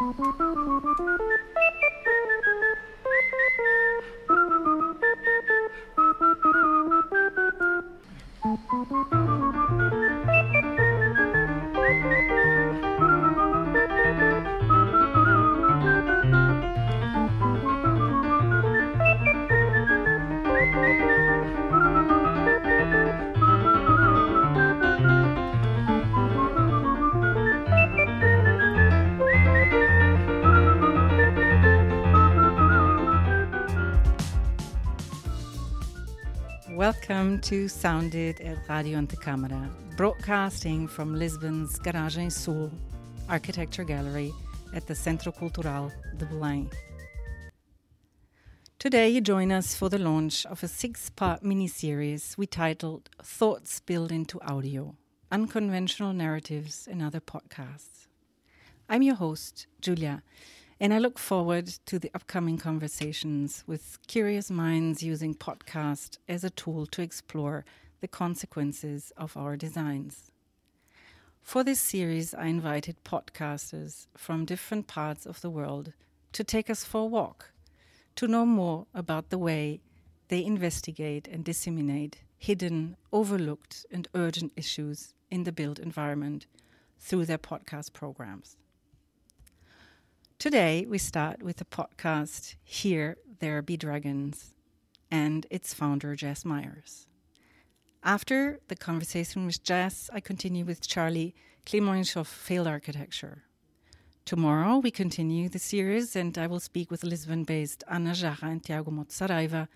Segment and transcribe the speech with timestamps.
[0.00, 1.89] Thank you.
[37.42, 42.70] To Sound It at Radio Antecâmara, broadcasting from Lisbon's Garagem Sul
[43.30, 44.32] Architecture Gallery
[44.74, 46.70] at the Centro Cultural de Belém.
[48.78, 53.80] Today, you join us for the launch of a six part mini-series we titled Thoughts
[53.80, 54.94] Built into Audio
[55.32, 58.06] Unconventional Narratives and Other Podcasts.
[58.88, 60.22] I'm your host, Julia,
[60.80, 66.48] and I look forward to the upcoming conversations with curious minds using podcast as a
[66.48, 67.66] tool to explore
[68.00, 70.32] the consequences of our designs.
[71.42, 75.92] For this series, I invited podcasters from different parts of the world
[76.32, 77.52] to take us for a walk,
[78.16, 79.80] to know more about the way
[80.28, 86.46] they investigate and disseminate hidden, overlooked, and urgent issues in the built environment
[86.98, 88.56] through their podcast programs.
[90.40, 94.54] Today, we start with the podcast Here There Be Dragons
[95.10, 97.06] and its founder, Jess Myers.
[98.02, 101.34] After the conversation with Jess, I continue with Charlie
[101.66, 103.42] Clemoes of Failed Architecture.
[104.24, 108.64] Tomorrow, we continue the series, and I will speak with Lisbon based Ana Jara and
[108.64, 109.68] Tiago Mota Saraiva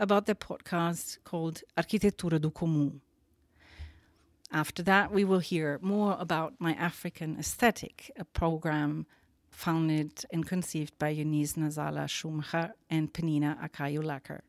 [0.00, 3.02] about their podcast called Arquitetura do Comum.
[4.50, 9.06] After that, we will hear more about My African Aesthetic, a program
[9.58, 14.44] founded and conceived by Eunice Nazala Schumacher and Penina Acayo Laker.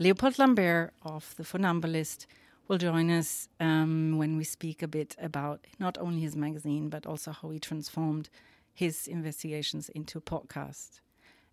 [0.00, 2.26] Leopold Lambert of The Funambulist
[2.66, 7.06] will join us um, when we speak a bit about not only his magazine, but
[7.06, 8.30] also how he transformed
[8.72, 10.98] his investigations into a podcast.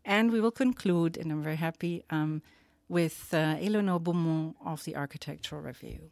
[0.04, 2.42] And we will conclude, and I'm very happy, um,
[2.90, 6.10] with uh, Eleanor Beaumont of the Architectural Review.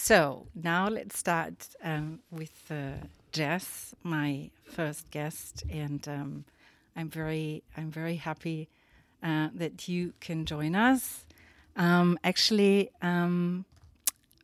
[0.00, 6.44] So now let's start um, with uh, Jess, my first guest, and um,
[6.96, 8.68] I'm very I'm very happy
[9.22, 11.26] uh, that you can join us.
[11.76, 13.66] Um, actually, um,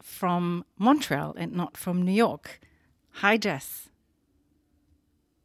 [0.02, 2.60] from Montreal and not from New York.
[3.22, 3.88] Hi, Jess.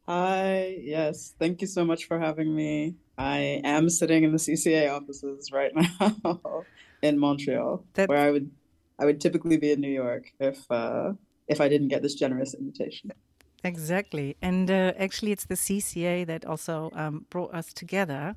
[0.06, 0.76] Hi.
[0.82, 1.34] Yes.
[1.38, 2.96] Thank you so much for having me.
[3.16, 6.64] I am sitting in the CCA offices right now
[7.00, 8.08] in Montreal, That's...
[8.08, 8.50] where I would
[9.00, 11.12] I would typically be in New York if uh,
[11.48, 13.12] if I didn't get this generous invitation.
[13.64, 14.36] Exactly.
[14.40, 18.36] And uh, actually, it's the CCA that also um, brought us together.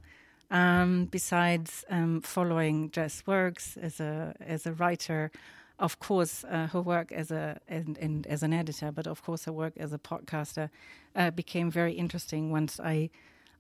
[0.52, 5.32] Um, besides um, following Jess works as a as a writer,
[5.80, 9.46] of course, uh, her work as a and, and, as an editor, but of course
[9.46, 10.70] her work as a podcaster
[11.16, 13.10] uh, became very interesting once I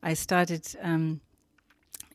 [0.03, 1.21] I started um,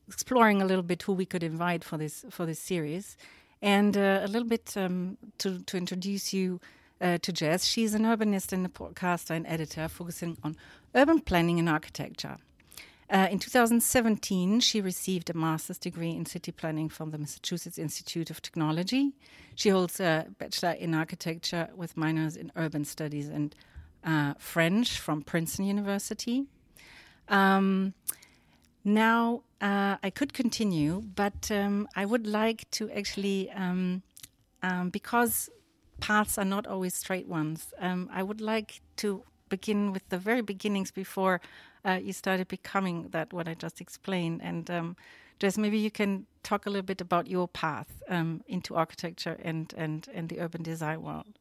[0.06, 3.16] exploring a little bit who we could invite for this for this series,
[3.62, 6.60] and uh, a little bit um, to to introduce you
[7.00, 7.64] uh, to Jess.
[7.64, 10.56] She's an urbanist and a podcaster and editor focusing on
[10.94, 12.36] urban planning and architecture.
[13.10, 18.28] Uh, in 2017, she received a master's degree in city planning from the Massachusetts Institute
[18.28, 19.12] of Technology.
[19.54, 23.54] She holds a bachelor in architecture with minors in urban studies and
[24.04, 26.44] uh, French from Princeton University.
[27.30, 27.94] Um,
[28.84, 34.02] now, uh, I could continue, but um, I would like to actually, um,
[34.62, 35.50] um because
[36.00, 37.72] paths are not always straight ones.
[37.80, 41.40] Um, I would like to begin with the very beginnings before
[41.84, 44.40] uh, you started becoming that what I just explained.
[44.42, 44.96] And um,
[45.38, 49.72] Jess, maybe you can talk a little bit about your path um, into architecture and,
[49.76, 51.38] and, and the urban design world.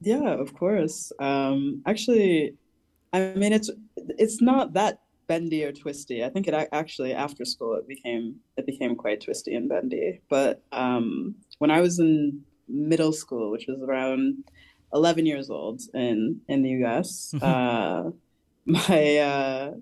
[0.00, 1.12] Yeah, of course.
[1.20, 2.56] Actually,
[3.12, 6.24] I mean, it's it's not that bendy or twisty.
[6.24, 10.20] I think it actually after school it became it became quite twisty and bendy.
[10.28, 14.44] But um, when I was in middle school, which was around
[14.94, 17.34] 11 years old in in the U.S.
[17.42, 18.10] Uh,
[18.64, 19.72] my uh,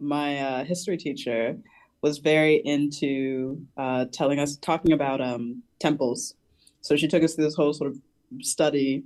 [0.00, 1.56] my uh, history teacher
[2.02, 6.34] was very into uh, telling us, talking about um, temples.
[6.80, 7.98] So she took us through this whole sort of
[8.40, 9.04] study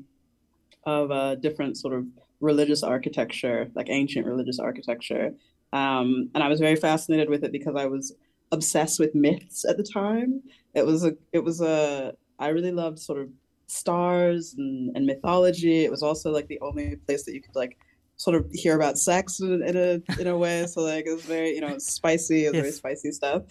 [0.84, 2.06] of uh, different sort of
[2.40, 5.34] religious architecture, like ancient religious architecture.
[5.75, 8.15] Um, and I was very fascinated with it because I was
[8.53, 10.41] obsessed with myths at the time.
[10.73, 13.29] It was a it was a I really loved sort of
[13.67, 15.85] stars and, and mythology.
[15.85, 17.76] It was also like the only place that you could like
[18.17, 20.65] sort of hear about sex in, in a in a way.
[20.67, 22.62] So like it was very you know spicy, it yes.
[22.62, 23.43] very spicy stuff.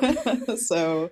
[0.58, 1.10] so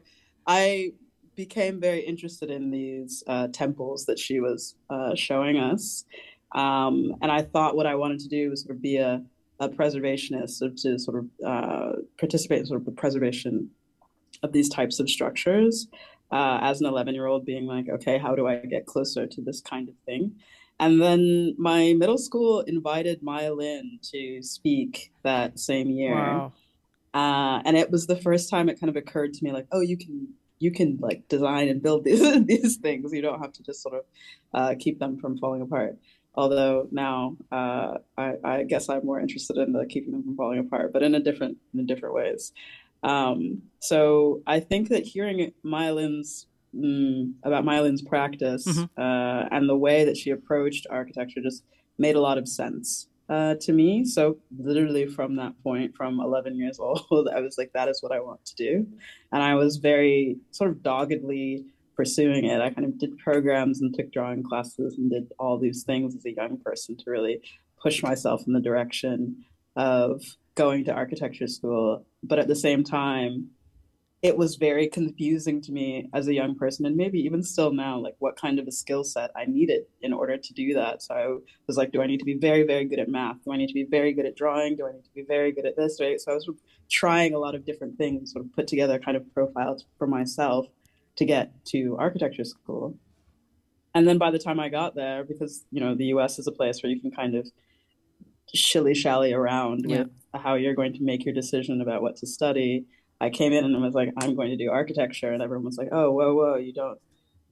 [0.49, 0.93] I
[1.37, 6.05] became very interested in these uh, temples that she was uh, showing us,
[6.53, 9.23] um, and I thought what I wanted to do was sort of be a,
[9.61, 13.71] a preservationist, to sort of uh, participate in sort of the preservation
[14.43, 15.89] of these types of structures.
[16.33, 19.41] Uh, as an 11 year old, being like, okay, how do I get closer to
[19.41, 20.33] this kind of thing?
[20.79, 26.15] And then my middle school invited Maya Lin to speak that same year.
[26.15, 26.53] Wow.
[27.15, 29.81] Uh, and it was the first time it kind of occurred to me like, oh,
[29.81, 30.29] you can
[30.59, 33.13] you can like design and build these these things.
[33.13, 34.05] You don't have to just sort of
[34.53, 35.97] uh, keep them from falling apart.
[36.37, 40.59] Although now uh, I, I, guess I'm more interested in the keeping them from falling
[40.59, 42.53] apart, but in a different in different ways.
[43.03, 49.01] Um, so I think that hearing Maya Lin's mm, about Maya Lin's practice mm-hmm.
[49.01, 51.65] uh, and the way that she approached architecture just
[51.99, 54.05] made a lot of sense uh, to me.
[54.05, 58.13] So literally from that point, from 11 years old, I was like, that is what
[58.13, 58.87] I want to do,
[59.33, 61.65] and I was very sort of doggedly
[61.97, 62.61] pursuing it.
[62.61, 66.25] I kind of did programs and took drawing classes and did all these things as
[66.27, 67.41] a young person to really
[67.81, 69.45] push myself in the direction
[69.77, 70.23] of
[70.55, 72.05] going to architecture school.
[72.23, 73.51] But at the same time,
[74.23, 77.99] it was very confusing to me as a young person and maybe even still now
[77.99, 81.03] like what kind of a skill set i needed in order to do that.
[81.03, 83.45] So i was like do i need to be very very good at math?
[83.45, 84.75] Do i need to be very good at drawing?
[84.75, 86.49] Do i need to be very good at this so i was
[86.91, 90.67] trying a lot of different things sort of put together kind of profiles for myself
[91.17, 92.97] to get to architecture school
[93.95, 96.53] and then by the time i got there because you know the us is a
[96.53, 97.47] place where you can kind of
[98.55, 99.99] shilly shally around yeah.
[99.99, 102.87] with how you're going to make your decision about what to study
[103.21, 105.79] I came in and I was like, I'm going to do architecture, and everyone was
[105.79, 106.99] like, Oh, whoa, whoa, you don't,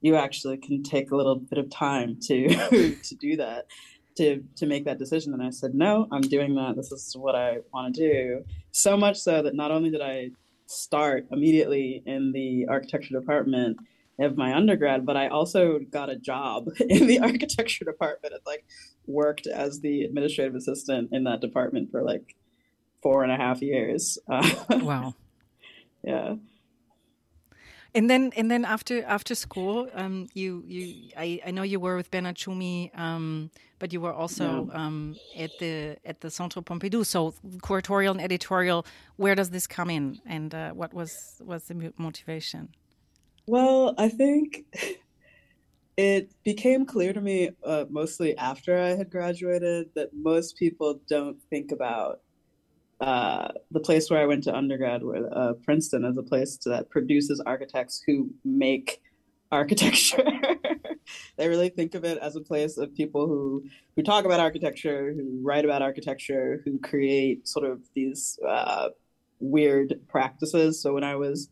[0.01, 2.47] you actually can take a little bit of time to
[2.95, 3.65] to do that,
[4.17, 5.33] to to make that decision.
[5.33, 6.75] And I said, No, I'm doing that.
[6.75, 8.45] This is what I want to do.
[8.71, 10.31] So much so that not only did I
[10.65, 13.77] start immediately in the architecture department
[14.19, 18.65] of my undergrad, but I also got a job in the architecture department and like
[19.07, 22.35] worked as the administrative assistant in that department for like
[23.03, 24.17] four and a half years.
[24.27, 24.49] Uh,
[24.81, 25.13] wow
[26.05, 26.35] yeah
[27.95, 31.95] and then and then after after school um, you you I, I know you were
[31.95, 33.49] with Bernard Tschumi um,
[33.79, 34.85] but you were also yeah.
[34.85, 37.05] um, at the at the Centre Pompidou.
[37.05, 37.33] So
[37.63, 40.19] curatorial and editorial where does this come in?
[40.25, 42.69] And uh, what was was the motivation?
[43.47, 44.65] Well I think
[45.97, 51.41] it became clear to me uh, mostly after I had graduated that most people don't
[51.49, 52.19] think about
[53.01, 56.89] uh, the place where I went to undergrad, where uh, Princeton, is a place that
[56.89, 59.01] produces architects who make
[59.51, 60.23] architecture.
[61.37, 63.63] they really think of it as a place of people who
[63.95, 68.89] who talk about architecture, who write about architecture, who create sort of these uh,
[69.39, 70.81] weird practices.
[70.81, 71.49] So when I was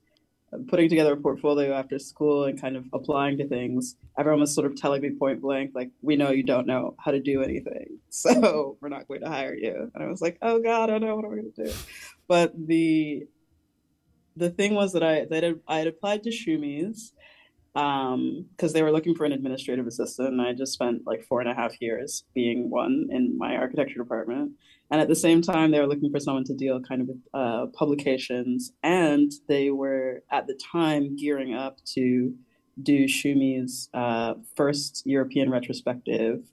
[0.67, 4.69] putting together a portfolio after school and kind of applying to things, everyone was sort
[4.69, 7.99] of telling me point blank, like, we know you don't know how to do anything.
[8.15, 9.91] So we're not going to hire you.
[9.95, 11.73] And I was like, oh God, I don't know what I'm going to do.
[12.27, 13.23] But the
[14.35, 17.13] the thing was that I that I had applied to Tschumi's
[17.73, 21.41] because um, they were looking for an administrative assistant, and I just spent like four
[21.41, 24.51] and a half years being one in my architecture department.
[24.93, 27.17] And at the same time, they were looking for someone to deal kind of with
[27.33, 32.31] uh, publications, and they were at the time gearing up to
[32.83, 36.43] do Tschumi's uh, first European retrospective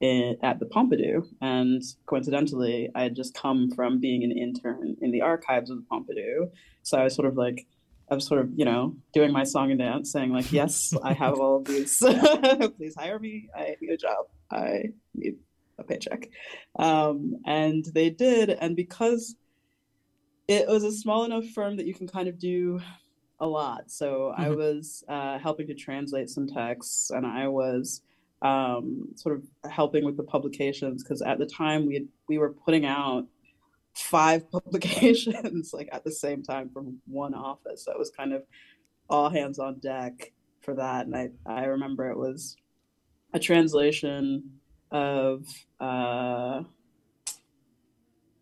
[0.00, 1.26] in, at the Pompidou.
[1.42, 5.84] And coincidentally, I had just come from being an intern in the archives of the
[5.92, 6.50] Pompidou,
[6.82, 7.66] so I was sort of like
[8.10, 11.12] I was sort of, you know, doing my song and dance, saying like, "Yes, I
[11.12, 11.98] have all of these.
[12.78, 13.50] Please hire me.
[13.54, 14.28] I need a job.
[14.50, 14.84] I
[15.14, 15.36] need
[15.82, 16.28] a paycheck."
[16.78, 19.36] Um, and they did, and because
[20.48, 22.80] it was a small enough firm that you can kind of do
[23.40, 23.90] a lot.
[23.90, 24.42] So mm-hmm.
[24.42, 28.02] I was uh, helping to translate some texts, and I was
[28.42, 32.52] um, sort of helping with the publications because at the time we had, we were
[32.52, 33.26] putting out
[33.94, 37.84] five publications like at the same time from one office.
[37.84, 38.42] So it was kind of
[39.08, 41.06] all hands on deck for that.
[41.06, 42.56] And I, I remember it was
[43.32, 44.44] a translation
[44.92, 45.46] of
[45.80, 46.62] uh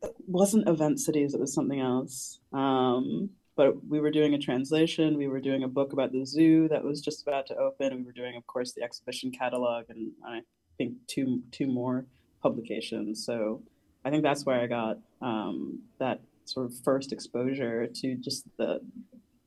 [0.03, 2.41] it wasn't event cities, it was something else.
[2.53, 6.69] Um but we were doing a translation, we were doing a book about the zoo
[6.69, 10.11] that was just about to open, we were doing of course the exhibition catalog and
[10.27, 10.41] I
[10.79, 12.07] think two two more
[12.43, 13.25] publications.
[13.25, 13.63] So
[14.05, 18.81] I think that's where I got um, that sort of first exposure to just the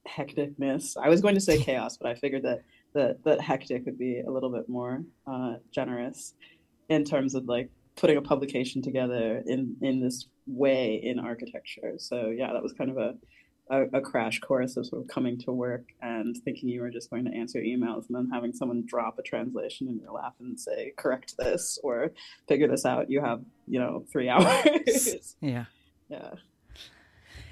[0.08, 0.96] hecticness.
[0.98, 2.62] I was going to say chaos, but I figured that
[2.94, 6.36] that, that hectic would be a little bit more uh, generous
[6.90, 11.94] in terms of like putting a publication together in in this way in architecture.
[11.98, 13.16] So yeah, that was kind of a
[13.70, 17.10] a, a, crash course of sort of coming to work and thinking you were just
[17.10, 20.60] going to answer emails and then having someone drop a translation in your lap and
[20.60, 22.12] say correct this or
[22.46, 23.10] figure this out.
[23.10, 25.36] You have you know three hours.
[25.40, 25.66] Yeah.
[26.10, 26.32] Yeah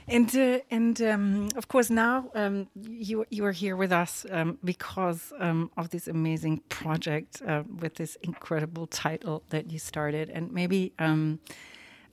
[0.07, 4.57] and uh, and um, of course now um, you you are here with us um,
[4.63, 10.51] because um, of this amazing project uh, with this incredible title that you started, and
[10.51, 11.39] maybe um,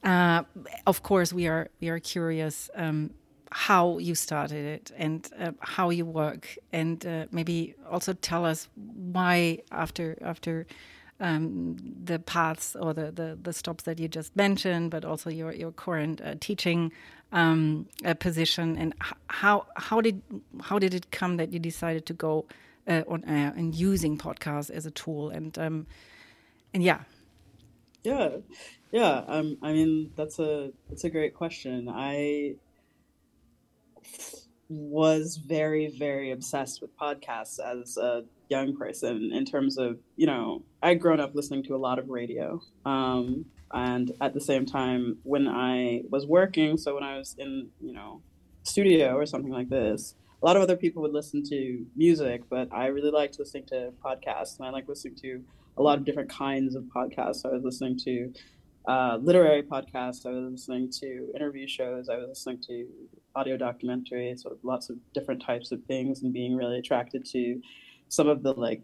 [0.04, 0.42] uh,
[0.86, 3.10] of course we are we are curious um,
[3.50, 8.68] how you started it and uh, how you work, and uh, maybe also tell us
[8.74, 10.66] why after after
[11.20, 15.52] um, the paths or the, the, the stops that you just mentioned, but also your
[15.52, 16.92] your current uh, teaching
[17.32, 18.94] um, a position, and
[19.28, 20.22] how how did
[20.62, 22.46] how did it come that you decided to go
[22.86, 25.86] uh, on air and using podcasts as a tool, and um,
[26.72, 27.00] and yeah,
[28.02, 28.36] yeah,
[28.90, 29.24] yeah.
[29.26, 31.88] Um, I mean that's a that's a great question.
[31.88, 32.56] I
[34.68, 40.62] was very very obsessed with podcasts as a young person in terms of you know
[40.82, 45.18] I'd grown up listening to a lot of radio um, and at the same time
[45.22, 48.22] when I was working so when I was in you know
[48.62, 52.68] studio or something like this a lot of other people would listen to music but
[52.72, 54.58] I really liked listening to podcasts.
[54.58, 55.42] And I like listening to
[55.76, 57.44] a lot of different kinds of podcasts.
[57.44, 58.32] I was listening to
[58.86, 60.26] uh, literary podcasts.
[60.26, 62.08] I was listening to interview shows.
[62.08, 62.86] I was listening to
[63.36, 67.60] audio documentaries sort of lots of different types of things, and being really attracted to
[68.08, 68.82] some of the like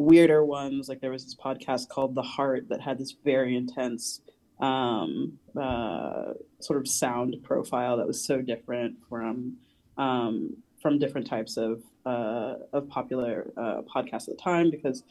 [0.00, 0.88] weirder ones.
[0.88, 4.22] Like there was this podcast called The Heart that had this very intense
[4.58, 9.58] um, uh, sort of sound profile that was so different from
[9.98, 14.70] um, from different types of uh, of popular uh, podcasts at the time.
[14.70, 15.04] Because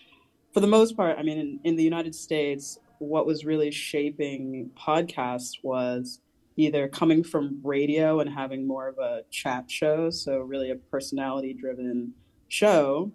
[0.53, 4.71] for the most part, I mean, in, in the United States, what was really shaping
[4.75, 6.19] podcasts was
[6.57, 11.53] either coming from radio and having more of a chat show, so really a personality
[11.53, 12.13] driven
[12.47, 13.11] show,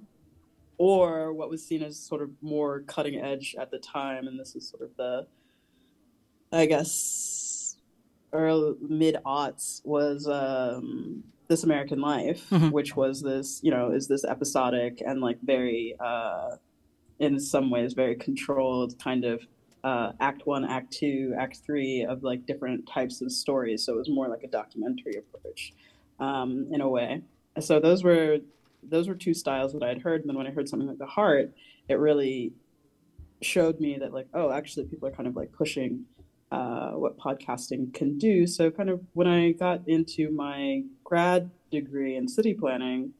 [0.78, 4.26] or what was seen as sort of more cutting edge at the time.
[4.26, 5.26] And this is sort of the,
[6.52, 7.76] I guess,
[8.32, 12.70] early mid aughts was um, This American Life, mm-hmm.
[12.70, 16.56] which was this, you know, is this episodic and like very, uh,
[17.18, 19.46] in some ways, very controlled kind of
[19.84, 23.84] uh, act one, act two, act three of like different types of stories.
[23.84, 25.74] So it was more like a documentary approach
[26.18, 27.22] um, in a way.
[27.60, 28.38] So those were
[28.88, 30.20] those were two styles that I had heard.
[30.20, 31.52] And then when I heard something like The Heart,
[31.88, 32.52] it really
[33.42, 36.04] showed me that like, oh, actually people are kind of like pushing
[36.50, 38.46] uh, what podcasting can do.
[38.46, 43.12] So kind of when I got into my grad degree in city planning,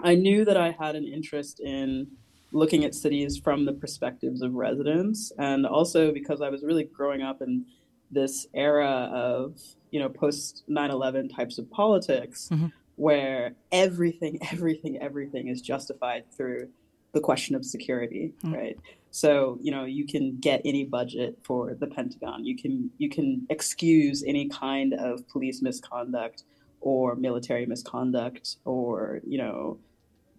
[0.00, 2.08] I knew that I had an interest in
[2.54, 7.20] looking at cities from the perspectives of residents and also because i was really growing
[7.20, 7.66] up in
[8.12, 12.66] this era of you know post 9-11 types of politics mm-hmm.
[12.96, 16.68] Where everything everything everything is justified through
[17.12, 18.54] the question of security mm-hmm.
[18.54, 18.78] right
[19.10, 23.46] so you know you can get any budget for the pentagon you can you can
[23.50, 26.44] excuse any kind of police misconduct
[26.80, 29.78] or military misconduct or you know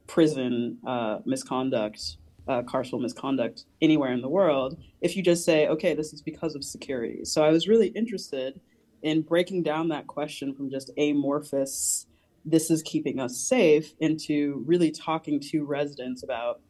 [0.07, 5.93] prison uh, misconduct, uh, carceral misconduct anywhere in the world if you just say, okay,
[5.93, 7.25] this is because of security.
[7.25, 8.59] So I was really interested
[9.03, 12.07] in breaking down that question from just amorphous,
[12.45, 16.61] this is keeping us safe, into really talking to residents about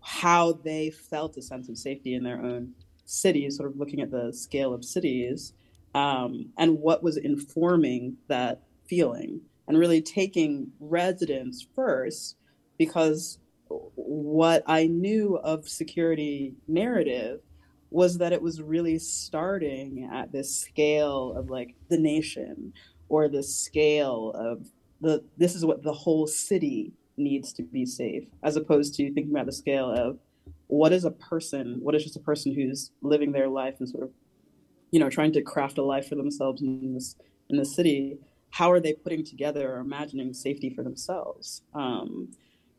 [0.00, 2.74] how they felt a sense of safety in their own
[3.06, 5.54] cities, sort of looking at the scale of cities
[5.94, 12.36] um, and what was informing that feeling, and really taking residents first
[12.78, 17.40] because what I knew of security narrative
[17.90, 22.72] was that it was really starting at this scale of like the nation
[23.08, 24.66] or the scale of
[25.02, 29.32] the this is what the whole city needs to be safe as opposed to thinking
[29.32, 30.18] about the scale of
[30.68, 34.02] what is a person what is just a person who's living their life and sort
[34.02, 34.10] of
[34.90, 37.16] you know trying to craft a life for themselves in this
[37.52, 38.18] in the city.
[38.50, 41.62] How are they putting together or imagining safety for themselves?
[41.74, 42.30] Um,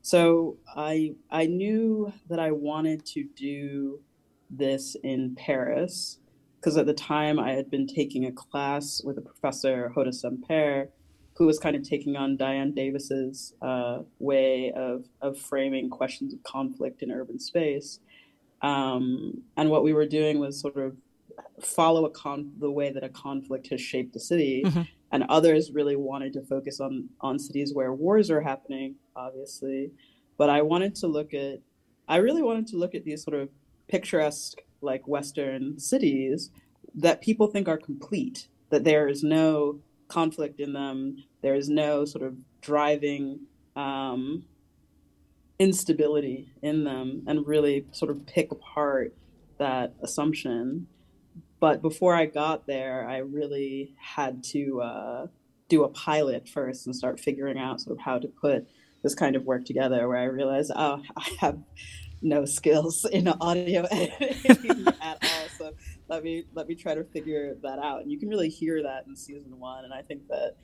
[0.01, 4.01] so I I knew that I wanted to do
[4.49, 6.19] this in Paris
[6.59, 10.89] because at the time I had been taking a class with a professor Hoda Semper,
[11.35, 16.43] who was kind of taking on Diane Davis's uh, way of of framing questions of
[16.43, 17.99] conflict in urban space.
[18.61, 20.95] Um, and what we were doing was sort of
[21.61, 24.63] follow a con the way that a conflict has shaped the city.
[24.65, 24.81] Mm-hmm.
[25.11, 29.91] And others really wanted to focus on on cities where wars are happening obviously.
[30.37, 31.59] But i wanted to look at
[32.07, 33.49] i really wanted to look at these sort of
[33.87, 36.51] picturesque like Western cities
[36.95, 39.79] that people think are complete, that there is no
[40.13, 43.23] conflict in them, there is no sort of driving
[43.75, 44.45] um,
[45.57, 49.13] instability in them, and really sort of pick apart
[49.57, 50.87] that assumption.
[51.59, 55.27] But before I got there, I really had to uh,
[55.69, 58.67] do a pilot first and start figuring out sort of how to put
[59.03, 60.07] this kind of work together.
[60.07, 61.57] Where I realized, oh, I have
[62.23, 65.47] no skills in audio editing at all.
[65.57, 65.71] So
[66.07, 68.01] let me let me try to figure that out.
[68.01, 69.85] And you can really hear that in season one.
[69.85, 70.55] And I think that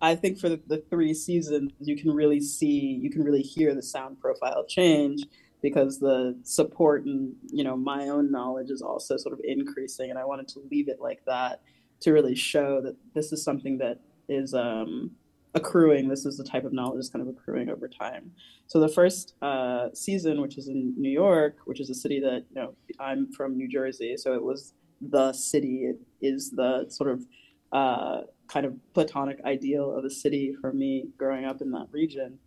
[0.00, 3.74] I think for the, the three seasons, you can really see, you can really hear
[3.74, 5.22] the sound profile change
[5.62, 10.10] because the support and you know my own knowledge is also sort of increasing.
[10.10, 11.62] And I wanted to leave it like that
[12.00, 15.12] to really show that this is something that is um,
[15.56, 16.08] accruing.
[16.08, 18.30] This is the type of knowledge that's kind of accruing over time.
[18.68, 22.44] So the first uh, season, which is in New York, which is a city that
[22.50, 25.90] you know I'm from New Jersey, so it was the city.
[25.90, 27.26] It is the sort of
[27.72, 32.38] uh, kind of platonic ideal of a city for me growing up in that region.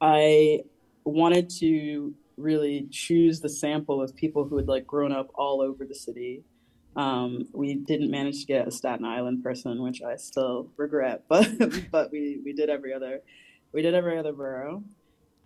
[0.00, 0.60] I
[1.04, 5.84] wanted to really choose the sample of people who had like grown up all over
[5.84, 6.42] the city
[6.96, 11.48] um, we didn't manage to get a Staten Island person, which I still regret, but
[11.90, 13.20] but we we did every other
[13.72, 14.82] we did every other borough,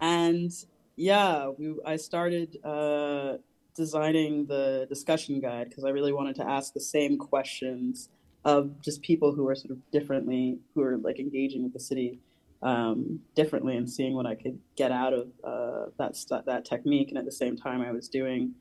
[0.01, 0.51] and
[0.97, 3.35] yeah, we I started uh,
[3.75, 8.09] designing the discussion guide because I really wanted to ask the same questions
[8.45, 12.21] of just people who are sort of differently who are like engaging with the city
[12.63, 17.19] um, differently and seeing what I could get out of uh, that that technique, and
[17.19, 18.55] at the same time I was doing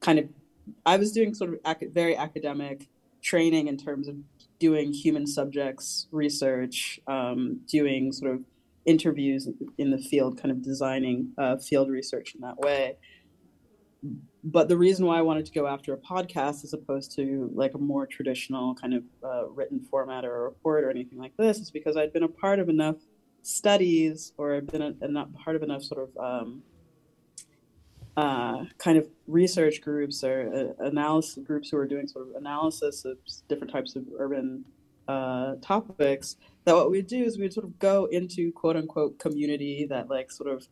[0.00, 0.26] kind of
[0.86, 2.88] I was doing sort of ac- very academic
[3.22, 4.16] training in terms of
[4.58, 8.40] doing human subjects research, um, doing sort of
[8.84, 9.48] interviews
[9.78, 12.96] in the field, kind of designing uh, field research in that way.
[14.42, 17.74] But the reason why I wanted to go after a podcast as opposed to like
[17.74, 21.58] a more traditional kind of uh, written format or a report or anything like this
[21.58, 22.96] is because I'd been a part of enough
[23.42, 26.62] studies or I've been a, a part of enough sort of um,
[28.16, 33.04] uh, kind of research groups or uh, analysis groups who are doing sort of analysis
[33.04, 33.18] of
[33.48, 34.64] different types of urban
[35.08, 39.86] uh, topics that what we'd do is we'd sort of go into quote unquote community
[39.88, 40.68] that like sort of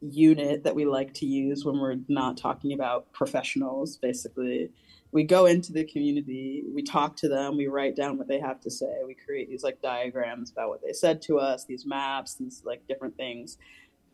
[0.00, 4.70] unit that we like to use when we're not talking about professionals basically.
[5.10, 8.60] We go into the community we talk to them we write down what they have
[8.60, 12.34] to say we create these like diagrams about what they said to us these maps
[12.34, 13.56] these like different things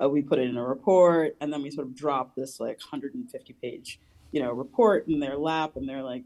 [0.03, 2.79] uh, we put it in a report and then we sort of drop this like
[2.79, 4.01] 150 page
[4.33, 6.25] you know report in their lap and they're like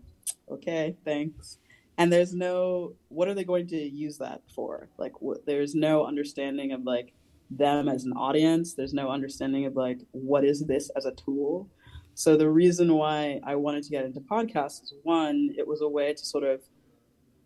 [0.50, 1.58] okay thanks
[1.98, 5.12] and there's no what are they going to use that for like
[5.46, 7.12] there's no understanding of like
[7.50, 11.68] them as an audience there's no understanding of like what is this as a tool
[12.14, 15.88] so the reason why i wanted to get into podcasts is one it was a
[15.88, 16.60] way to sort of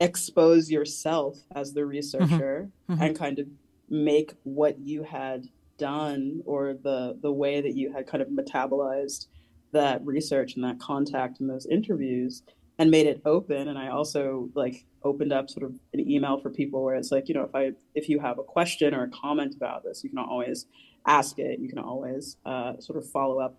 [0.01, 1.91] expose yourself as the mm-hmm.
[1.91, 2.93] researcher mm-hmm.
[2.93, 3.03] Mm-hmm.
[3.03, 3.47] and kind of
[3.89, 5.47] make what you had
[5.79, 9.27] done or the the way that you had kind of metabolized
[9.73, 12.43] that research and that contact and those interviews
[12.79, 13.69] and made it open.
[13.69, 17.29] And i also like opened up sort of an email for people where it's like
[17.29, 20.11] you know if i if you have a question or a comment about this you
[20.11, 20.67] can always
[21.07, 21.59] ask it.
[21.59, 23.59] You can always uh, sort of follow up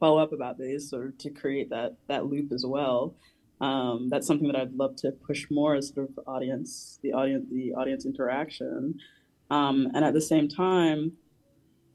[0.00, 3.16] follow up about these sort of to create that that loop as well.
[3.60, 7.46] Um, that's something that i'd love to push more as sort of audience the audience
[7.50, 8.94] the audience interaction
[9.50, 11.12] um, and at the same time,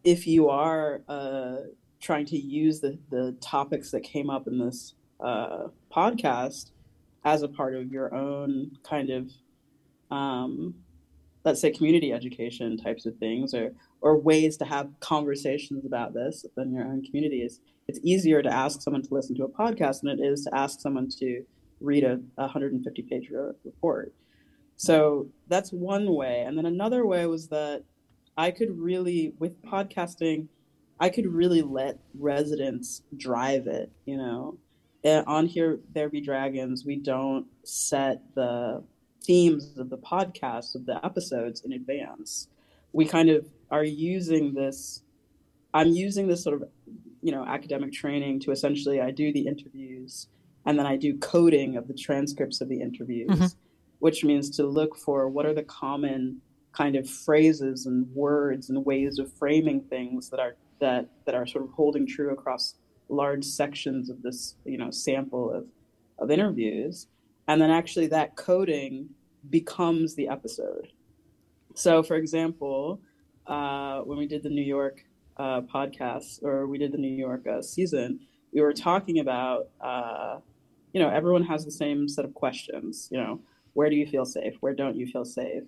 [0.03, 1.57] if you are uh,
[2.01, 6.71] trying to use the, the topics that came up in this uh, podcast
[7.23, 9.31] as a part of your own kind of,
[10.11, 10.75] um,
[11.45, 13.71] let's say, community education types of things, or
[14.03, 18.81] or ways to have conversations about this in your own communities, it's easier to ask
[18.81, 21.43] someone to listen to a podcast than it is to ask someone to
[21.79, 23.31] read a, a 150 page
[23.63, 24.13] report.
[24.75, 26.41] So that's one way.
[26.41, 27.83] And then another way was that
[28.37, 30.47] I could really, with podcasting,
[30.99, 34.57] I could really let residents drive it, you know.
[35.03, 38.83] And on here, There Be Dragons, we don't set the
[39.21, 42.47] themes of the podcast, of the episodes in advance.
[42.93, 45.01] We kind of are using this,
[45.73, 46.69] I'm using this sort of,
[47.21, 50.27] you know, academic training to essentially, I do the interviews
[50.65, 53.29] and then I do coding of the transcripts of the interviews.
[53.29, 53.59] Mm-hmm
[54.03, 56.41] which means to look for what are the common
[56.73, 61.45] kind of phrases and words and ways of framing things that are that that are
[61.45, 62.75] sort of holding true across
[63.07, 65.65] large sections of this you know sample of
[66.19, 67.07] of interviews
[67.47, 69.07] and then actually that coding
[69.49, 70.87] becomes the episode
[71.75, 72.99] so for example
[73.47, 75.05] uh, when we did the new york
[75.37, 78.19] uh, podcast or we did the new york uh, season
[78.53, 80.37] we were talking about, uh,
[80.93, 83.09] you know, everyone has the same set of questions.
[83.11, 83.39] You know,
[83.73, 84.55] where do you feel safe?
[84.59, 85.63] Where don't you feel safe?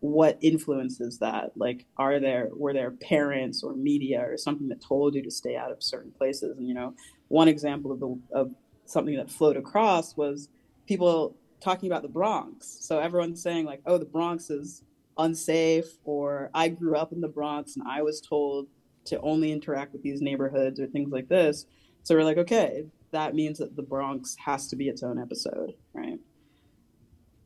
[0.00, 1.52] What influences that?
[1.56, 5.56] Like, are there were there parents or media or something that told you to stay
[5.56, 6.56] out of certain places?
[6.56, 6.94] And you know,
[7.28, 8.54] one example of the of
[8.86, 10.48] something that flowed across was
[10.86, 12.78] people talking about the Bronx.
[12.80, 14.82] So everyone's saying like, oh, the Bronx is
[15.18, 18.66] unsafe, or I grew up in the Bronx and I was told
[19.04, 21.66] to only interact with these neighborhoods or things like this.
[22.02, 25.74] So we're like, okay, that means that the Bronx has to be its own episode,
[25.92, 26.18] right?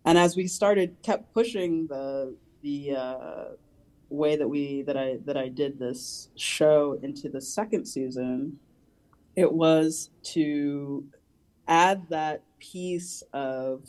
[0.05, 3.45] And as we started, kept pushing the the uh,
[4.09, 8.59] way that we that I that I did this show into the second season,
[9.37, 11.05] it was to
[11.67, 13.89] add that piece of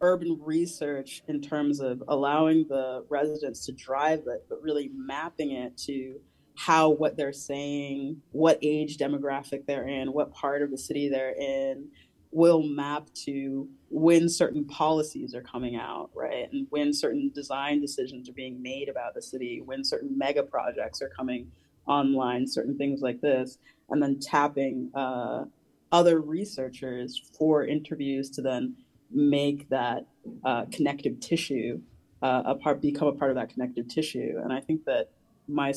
[0.00, 5.76] urban research in terms of allowing the residents to drive it, but really mapping it
[5.76, 6.18] to
[6.56, 11.34] how what they're saying, what age demographic they're in, what part of the city they're
[11.38, 11.88] in,
[12.32, 16.48] will map to when certain policies are coming out, right?
[16.52, 21.02] And when certain design decisions are being made about the city, when certain mega projects
[21.02, 21.50] are coming
[21.86, 25.44] online, certain things like this, and then tapping uh,
[25.90, 28.76] other researchers for interviews to then
[29.10, 30.06] make that
[30.44, 31.80] uh, connective tissue
[32.22, 34.38] uh, a part, become a part of that connective tissue.
[34.42, 35.10] And I think that
[35.48, 35.72] my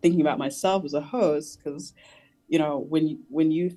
[0.00, 1.92] thinking about myself as a host, because
[2.48, 3.76] you know when when you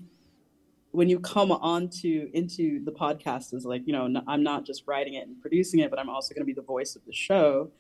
[0.91, 5.13] when you come onto into the podcast is like you know i'm not just writing
[5.13, 7.71] it and producing it but i'm also going to be the voice of the show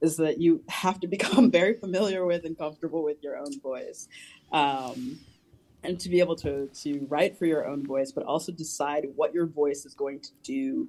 [0.00, 4.08] is that you have to become very familiar with and comfortable with your own voice.
[4.52, 5.18] Um,
[5.82, 9.32] and to be able to to write for your own voice but also decide what
[9.32, 10.88] your voice is going to do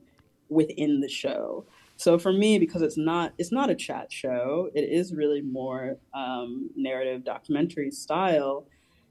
[0.50, 1.64] within the show.
[1.96, 5.98] So for me because it's not it's not a chat show it is really more
[6.14, 8.66] um, narrative documentary style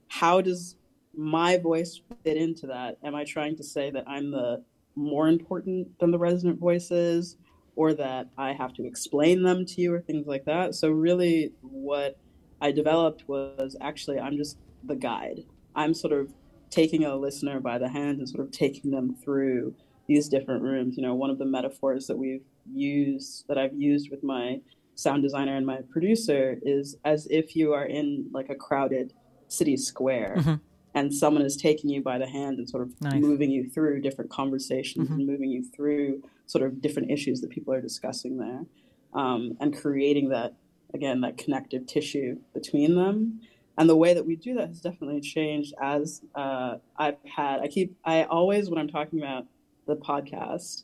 [0.07, 0.75] how does
[1.15, 2.97] my voice fit into that?
[3.03, 4.63] Am I trying to say that I'm the
[4.95, 7.37] more important than the resident voices
[7.75, 10.75] or that I have to explain them to you or things like that?
[10.75, 12.17] So, really, what
[12.61, 15.43] I developed was actually I'm just the guide.
[15.75, 16.29] I'm sort of
[16.69, 19.75] taking a listener by the hand and sort of taking them through
[20.07, 20.97] these different rooms.
[20.97, 24.61] You know, one of the metaphors that we've used, that I've used with my
[24.95, 29.13] sound designer and my producer is as if you are in like a crowded
[29.47, 30.35] city square.
[30.37, 30.55] Mm-hmm
[30.93, 33.21] and someone is taking you by the hand and sort of nice.
[33.21, 35.19] moving you through different conversations mm-hmm.
[35.19, 38.65] and moving you through sort of different issues that people are discussing there
[39.13, 40.53] um, and creating that
[40.93, 43.41] again that connective tissue between them
[43.77, 47.67] and the way that we do that has definitely changed as uh, i've had i
[47.67, 49.45] keep i always when i'm talking about
[49.87, 50.83] the podcast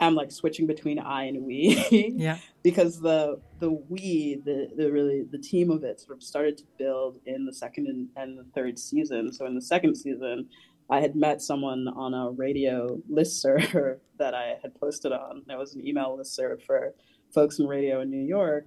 [0.00, 1.84] I'm like switching between I and we.
[2.16, 2.38] yeah.
[2.62, 6.64] Because the the we, the the really the team of it sort of started to
[6.78, 9.32] build in the second and, and the third season.
[9.32, 10.48] So in the second season,
[10.90, 15.42] I had met someone on a radio listserv that I had posted on.
[15.48, 16.94] It was an email listserv for
[17.32, 18.66] folks in radio in New York,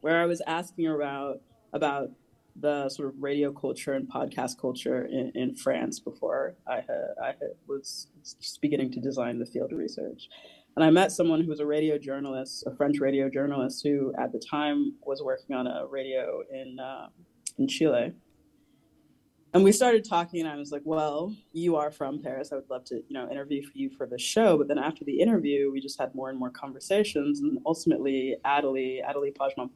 [0.00, 1.40] where I was asking about
[1.72, 2.10] about
[2.56, 7.26] the sort of radio culture and podcast culture in, in France before I, had, I
[7.28, 8.08] had, was
[8.40, 10.28] just beginning to design the field research.
[10.76, 14.32] And I met someone who was a radio journalist, a French radio journalist, who at
[14.32, 17.08] the time was working on a radio in uh,
[17.58, 18.14] in Chile
[19.54, 22.50] and we started talking and i was like well you are from paris.
[22.52, 24.56] I would love to you know interview for you for the show.
[24.56, 29.00] But then after the interview we just had more and more conversations and ultimately adelie
[29.04, 29.72] adelie pagement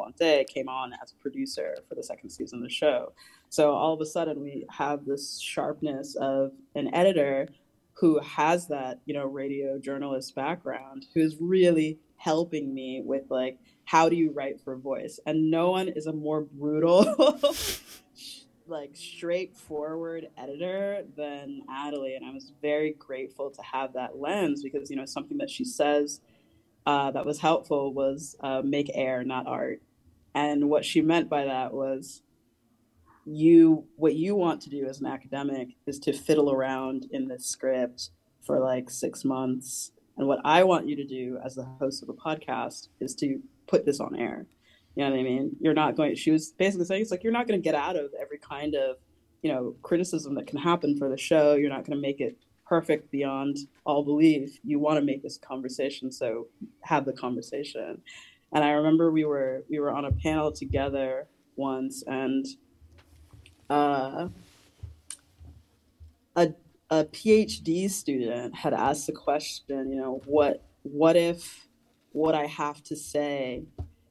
[0.49, 3.13] came on as a producer for the second season of the show.
[3.49, 7.49] So all of a sudden we have this sharpness of an editor
[7.95, 14.09] who has that you know radio journalist background who's really helping me with like how
[14.09, 15.21] do you write for voice?
[15.27, 17.05] And no one is a more brutal
[18.69, 24.91] like straightforward editor than Adelie, and I was very grateful to have that lens because
[24.91, 26.21] you know something that she says
[26.87, 29.83] uh, that was helpful was uh, make air, not art,
[30.35, 32.23] and what she meant by that was
[33.25, 37.45] you what you want to do as an academic is to fiddle around in this
[37.45, 38.11] script
[38.45, 42.09] for like six months, and what I want you to do as the host of
[42.09, 44.47] a podcast is to put this on air
[44.97, 45.55] you know what I mean?
[45.61, 46.15] You're not going.
[46.17, 48.75] She was basically saying it's like you're not going to get out of every kind
[48.75, 48.97] of
[49.43, 51.55] you know criticism that can happen for the show.
[51.55, 54.59] You're not going to make it perfect beyond all belief.
[54.65, 56.49] You want to make this conversation, so
[56.81, 58.01] have the conversation.
[58.53, 62.47] And I remember we were we were on a panel together once, and
[63.69, 64.29] uh,
[66.37, 66.55] a
[66.89, 71.67] a PhD student had asked the question, you know, what what if
[72.13, 73.65] what I have to say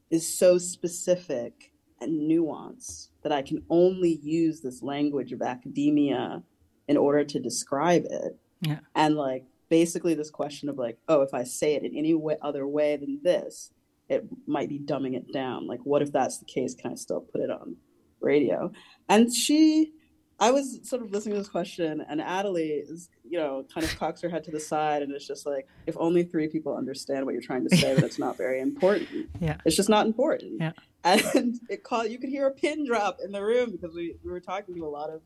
[0.09, 6.43] is so specific and nuanced that I can only use this language of academia
[6.87, 8.37] in order to describe it.
[8.61, 8.79] Yeah.
[8.93, 12.37] And like basically this question of like, oh, if I say it in any way,
[12.41, 13.71] other way than this,
[14.09, 15.65] it might be dumbing it down.
[15.65, 16.75] Like, what if that's the case?
[16.75, 17.75] Can I still put it on
[18.21, 18.71] radio?
[19.09, 19.93] And she,
[20.39, 23.97] I was sort of listening to this question, and Adelie is, you know, kind of
[23.97, 27.25] cocks her head to the side, and it's just like, if only three people understand
[27.25, 29.29] what you're trying to say, but it's not very important.
[29.39, 29.57] Yeah.
[29.65, 30.59] It's just not important.
[30.59, 30.71] Yeah.
[31.03, 34.31] And it caught, you could hear a pin drop in the room because we, we
[34.31, 35.21] were talking to a lot of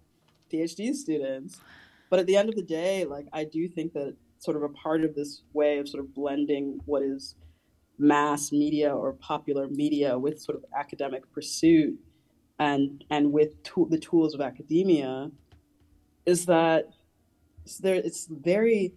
[0.52, 1.60] PhD students.
[2.10, 4.70] But at the end of the day, like, I do think that sort of a
[4.70, 7.36] part of this way of sort of blending what is
[7.98, 12.00] mass media or popular media with sort of academic pursuit
[12.60, 15.32] and and with to- the tools of academia
[16.26, 16.90] is that
[17.82, 18.94] there it's very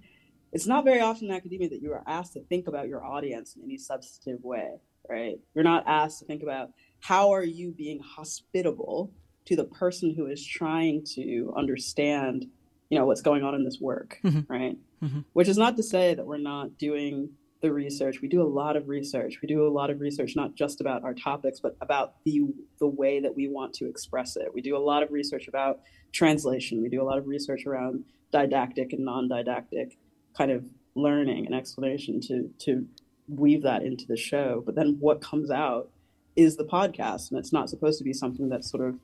[0.53, 3.57] it's not very often in academia that you are asked to think about your audience
[3.57, 4.71] in any substantive way
[5.09, 6.71] right you're not asked to think about
[7.01, 9.13] how are you being hospitable
[9.45, 12.47] to the person who is trying to understand
[12.91, 14.45] you know what's going on in this work Mhm.
[14.49, 15.25] right Mhm.
[15.33, 17.31] which is not to say that we're not doing
[17.63, 18.21] the research.
[18.21, 19.39] We do a lot of research.
[19.41, 22.43] We do a lot of research not just about our topics but about the
[22.81, 24.53] the way that we want to express it.
[24.53, 25.81] We do a lot of research about
[26.13, 26.83] translation.
[26.83, 29.97] We do a lot of research around didactic and non-didactic
[30.37, 32.87] kind of learning and explanation to to
[33.29, 34.63] weave that into the show.
[34.67, 35.89] But then what comes out
[36.35, 38.99] is the podcast and it's not supposed to be something that's sort of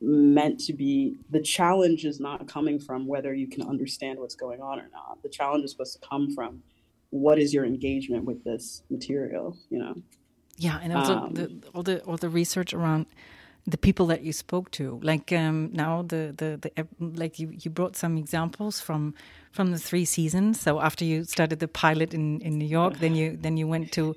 [0.00, 4.60] meant to be the challenge is not coming from whether you can understand what's going
[4.60, 5.22] on or not.
[5.22, 6.62] The challenge is supposed to come from
[7.14, 9.94] what is your engagement with this material you know
[10.56, 13.06] Yeah, and also Um, the, all the all the research around
[13.66, 15.00] the people that you spoke to.
[15.02, 19.14] Like um, now, the the, the like you, you brought some examples from
[19.50, 20.60] from the three seasons.
[20.60, 23.90] So after you started the pilot in, in New York, then you then you went
[23.92, 24.14] to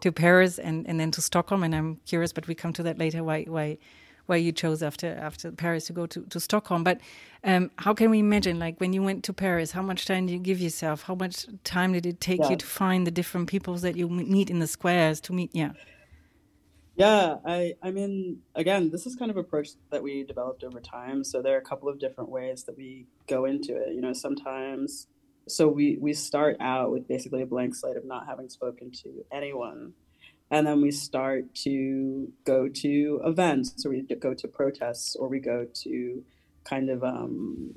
[0.00, 1.62] to Paris and, and then to Stockholm.
[1.62, 3.22] And I'm curious, but we come to that later.
[3.22, 3.78] Why why
[4.26, 6.84] why you chose after after Paris to go to, to Stockholm?
[6.84, 7.00] But
[7.44, 10.32] um, how can we imagine, like when you went to Paris, how much time did
[10.32, 11.02] you give yourself?
[11.02, 12.50] How much time did it take Yeah.
[12.50, 15.50] you to find the different peoples that you meet in the squares to meet?
[15.54, 15.72] Yeah.
[16.96, 21.24] Yeah, I I mean, again, this is kind of approach that we developed over time.
[21.24, 23.94] So there are a couple of different ways that we go into it.
[23.94, 25.06] You know, sometimes
[25.46, 29.24] so we we start out with basically a blank slate of not having spoken to
[29.30, 29.92] anyone.
[30.50, 35.40] And then we start to go to events, or we go to protests, or we
[35.40, 36.24] go to
[36.64, 37.74] kind of um,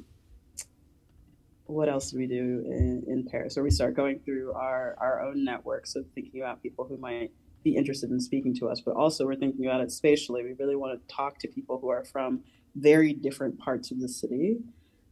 [1.70, 3.58] what else do we do in, in Paris?
[3.58, 7.32] Or we start going through our, our own networks of thinking about people who might
[7.64, 10.44] be interested in speaking to us, but also we're thinking about it spatially.
[10.44, 12.42] We really want to talk to people who are from
[12.76, 14.58] very different parts of the city.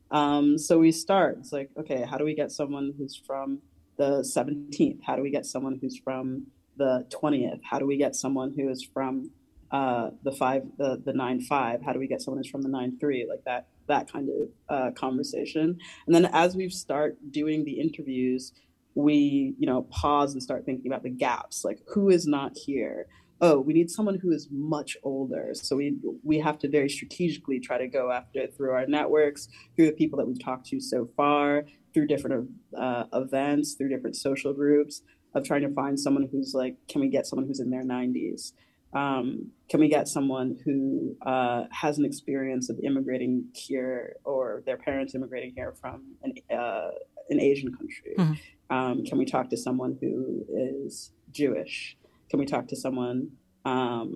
[0.09, 3.59] Um, so we start, it's like, okay, how do we get someone who's from
[3.97, 4.99] the 17th?
[5.03, 7.59] How do we get someone who's from the 20th?
[7.63, 9.31] How do we get someone who is from
[9.71, 11.81] uh, the five, the, the nine five?
[11.83, 13.27] How do we get someone who's from the nine three?
[13.29, 15.77] Like that, that kind of uh, conversation.
[16.05, 18.53] And then as we start doing the interviews,
[18.97, 23.05] we you know pause and start thinking about the gaps like who is not here
[23.41, 27.59] oh we need someone who is much older so we we have to very strategically
[27.59, 30.79] try to go after it through our networks through the people that we've talked to
[30.79, 31.63] so far
[31.93, 35.03] through different uh, events through different social groups
[35.37, 38.53] of trying to find someone who's like can we get someone who's in their 90s
[38.93, 44.77] um, can we get someone who uh, has an experience of immigrating here or their
[44.77, 46.89] parents immigrating here from an, uh,
[47.29, 48.37] an asian country Mhm.
[48.69, 50.45] um, can we talk to someone who
[50.85, 51.97] is Jewish?
[52.29, 53.19] Can we talk to someone?
[53.65, 54.11] Um,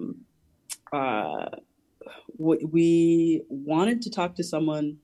[0.93, 1.45] uh,
[2.37, 4.97] w- we wanted to talk to someone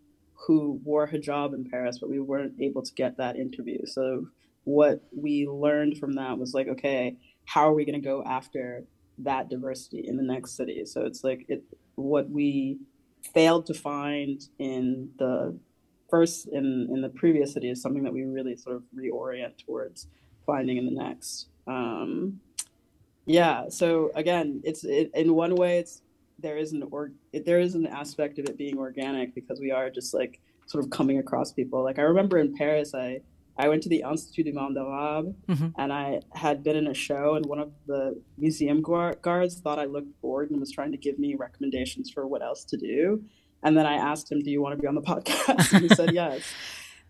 [0.48, 3.80] who wore hijab in Paris, but we weren't able to get that interview.
[3.86, 4.28] So
[4.68, 8.84] what we learned from that was like, okay, how are we going to go after
[9.20, 10.86] that diversity in the next city?
[10.86, 11.64] So it's like it
[11.96, 12.78] what we
[13.34, 15.58] failed to find in the
[16.10, 20.08] first in in the previous city is something that we really sort of reorient towards
[20.46, 21.48] finding in the next.
[21.66, 22.42] Um,
[23.26, 23.70] yeah.
[23.70, 26.02] So again, it's it, in one way, it's
[26.40, 29.72] there is an or it, there is an aspect of it being organic because we
[29.72, 31.86] are just like sort of coming across people.
[31.86, 33.22] Like I remember in Paris, I
[33.58, 35.74] I went to the Institut du Monde Arabe Mhm.
[35.78, 39.86] and I had been in a show, and one of the museum guards thought I
[39.86, 43.24] looked bored and was trying to give me recommendations for what else to do.
[43.64, 45.90] And then I asked him, "Do you want to be on the podcast?" And he
[45.90, 46.42] said yes.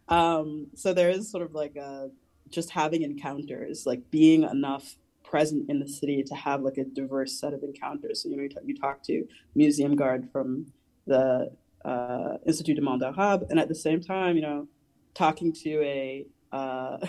[0.07, 2.11] Um, so there is sort of like a
[2.49, 7.33] just having encounters, like being enough present in the city to have like a diverse
[7.37, 8.23] set of encounters.
[8.23, 10.67] So you know, you, t- you talk to museum guard from
[11.05, 11.51] the
[11.83, 14.67] uh, Institut du Monde Arabe, and at the same time, you know,
[15.13, 16.97] talking to a uh,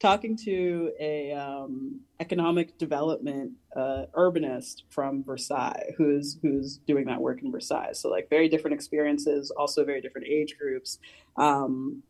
[0.00, 7.42] talking to a um, economic development uh, urbanist from Versailles, who's who's doing that work
[7.42, 7.92] in Versailles.
[7.92, 10.98] So like very different experiences, also very different age groups,
[11.36, 12.02] um,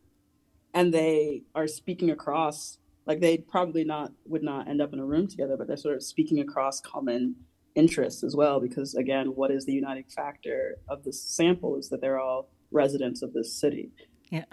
[0.73, 2.79] and they are speaking across.
[3.05, 5.95] Like they probably not would not end up in a room together, but they're sort
[5.95, 7.35] of speaking across common
[7.75, 8.59] interests as well.
[8.59, 13.21] Because again, what is the uniting factor of this sample is that they're all residents
[13.21, 13.91] of this city.
[14.31, 14.45] Yeah.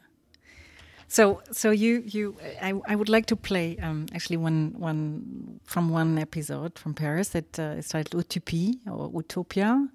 [1.12, 5.90] So, so you, you, I, I would like to play um, actually one, one from
[5.90, 9.88] one episode from Paris that uh, is titled Utopie or Utopia,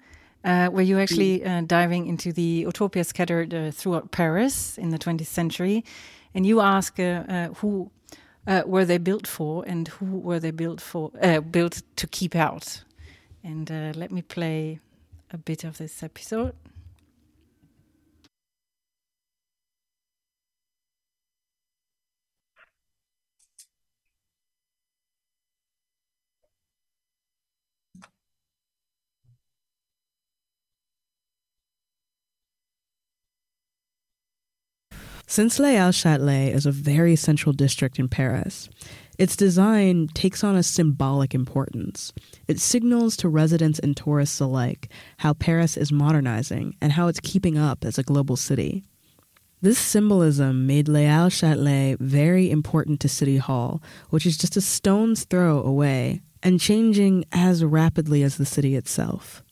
[0.43, 1.47] uh, where you're actually mm.
[1.47, 5.83] uh, diving into the utopia scattered uh, throughout Paris in the 20th century,
[6.35, 7.89] and you ask uh, uh, who
[8.67, 11.09] were they built for and who were they built for,
[11.49, 12.83] built to keep out.
[13.43, 14.81] And let me play
[15.31, 16.53] a bit of this episode.
[35.29, 38.69] Since Les Halles Châtelet is a very central district in Paris,
[39.17, 42.13] its design takes on a symbolic importance.
[42.47, 44.87] It signals to residents and tourists alike
[45.17, 48.85] how Paris is modernizing and how it's keeping up as a global city.
[49.61, 54.61] This symbolism made Les Halles Châtelet very important to City Hall, which is just a
[54.61, 59.43] stone's throw away and changing as rapidly as the city itself.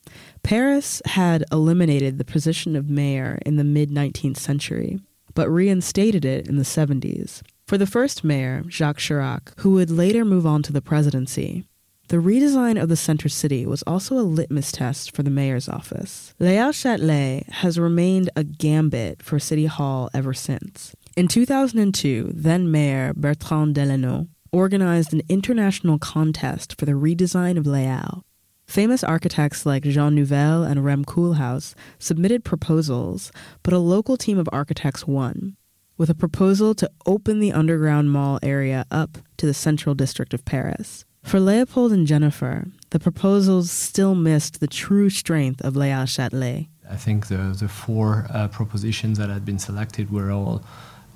[0.42, 5.00] Paris had eliminated the position of mayor in the mid 19th century,
[5.36, 7.44] but reinstated it in the 70s.
[7.68, 11.66] For the first mayor, Jacques Chirac, who would later move on to the presidency,
[12.08, 16.36] the redesign of the center city was also a litmus test for the mayor's office.
[16.40, 20.96] Halles Châtelet has remained a gambit for City Hall ever since.
[21.16, 28.24] In 2002, then Mayor Bertrand Delanoë organized an international contest for the redesign of Halles,
[28.68, 33.32] Famous architects like Jean Nouvel and Rem Koolhaas submitted proposals,
[33.64, 35.56] but a local team of architects won,
[35.98, 40.44] with a proposal to open the underground mall area up to the central district of
[40.46, 41.06] Paris.
[41.24, 46.68] For Leopold and Jennifer, the proposals still missed the true strength of Halles Châtelet.
[46.90, 50.64] I think the, the four uh, propositions that had been selected were all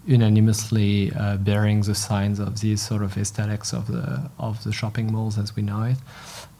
[0.06, 5.12] unanimously uh, bearing the signs of these sort of aesthetics of the of the shopping
[5.12, 5.98] malls as we know it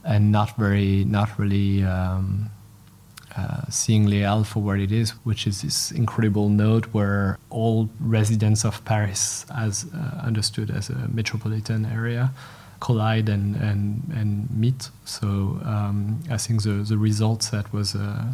[0.04, 2.50] and not very, not really um,
[3.36, 8.66] uh, seeing Halles for what it is, which is this incredible node where all residents
[8.66, 12.32] of Paris, as uh, understood as a metropolitan area,
[12.80, 14.90] collide and, and, and meet.
[15.06, 18.26] So um, I think the, the results that was uh,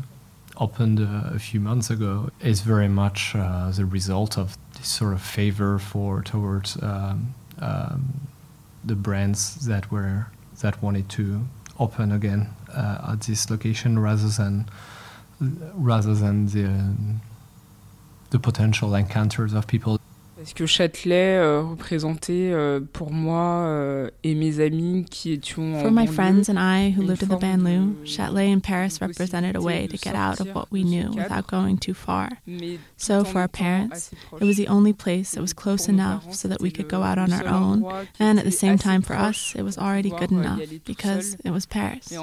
[0.58, 5.14] opened uh, a few months ago is very much uh, the result of this sort
[5.14, 8.28] of favor for towards um, um
[8.84, 10.28] the brands that were
[10.62, 11.46] that wanted to
[11.80, 14.70] open again uh, at this location rather than
[15.74, 16.72] rather than the
[18.30, 20.00] the potential encounters of people
[20.46, 25.90] Est-ce que Châtelet euh, représentait euh, pour moi euh, et mes amis qui étions For
[25.90, 29.88] my friends and I who lived in the banlieue, Châtelet in Paris represented a way
[29.88, 32.30] to get out of what we knew without going too far.
[32.96, 36.62] So for our parents, it was the only place that was close enough so that
[36.62, 39.64] we could go out on our own, and at the same time for us, it
[39.64, 42.14] was already good enough because it was Paris.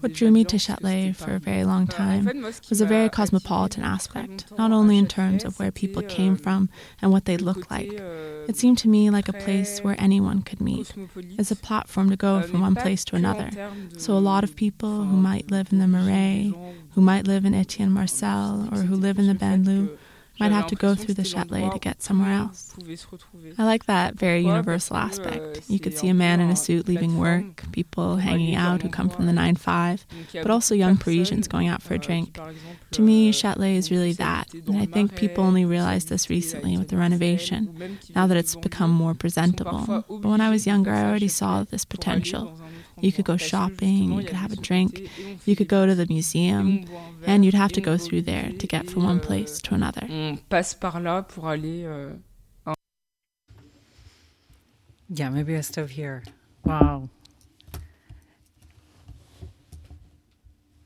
[0.00, 4.52] What drew me to Châtelet for a very long time was a very cosmopolitan aspect,
[4.58, 6.68] not only in terms of where people came from,
[7.00, 7.90] and what they look like.
[8.48, 10.92] It seemed to me like a place where anyone could meet.
[11.38, 13.50] It's a platform to go from one place to another.
[13.98, 16.54] So a lot of people who might live in the Marais,
[16.94, 19.96] who might live in Etienne Marcel, or who live in the banlieue
[20.40, 22.74] might have to go through the Châtelet to get somewhere else.
[23.58, 25.60] I like that very universal aspect.
[25.68, 29.08] You could see a man in a suit leaving work, people hanging out who come
[29.08, 32.38] from the 9 5, but also young Parisians going out for a drink.
[32.92, 36.88] To me, Châtelet is really that, and I think people only realized this recently with
[36.88, 40.04] the renovation, now that it's become more presentable.
[40.08, 42.58] But when I was younger, I already saw this potential.
[43.00, 45.10] You could go shopping, you could have a drink,
[45.46, 46.84] you could go to the museum,
[47.26, 50.06] and you'd have to go through there to get from one place to another.
[52.66, 52.74] Euh,
[55.08, 56.22] yeah, maybe I stop here.
[56.64, 57.08] Wow.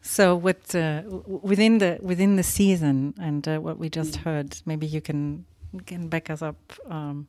[0.01, 4.87] So, what uh, within the within the season and uh, what we just heard, maybe
[4.87, 5.45] you can
[5.87, 6.73] can back us up.
[6.89, 7.27] Um.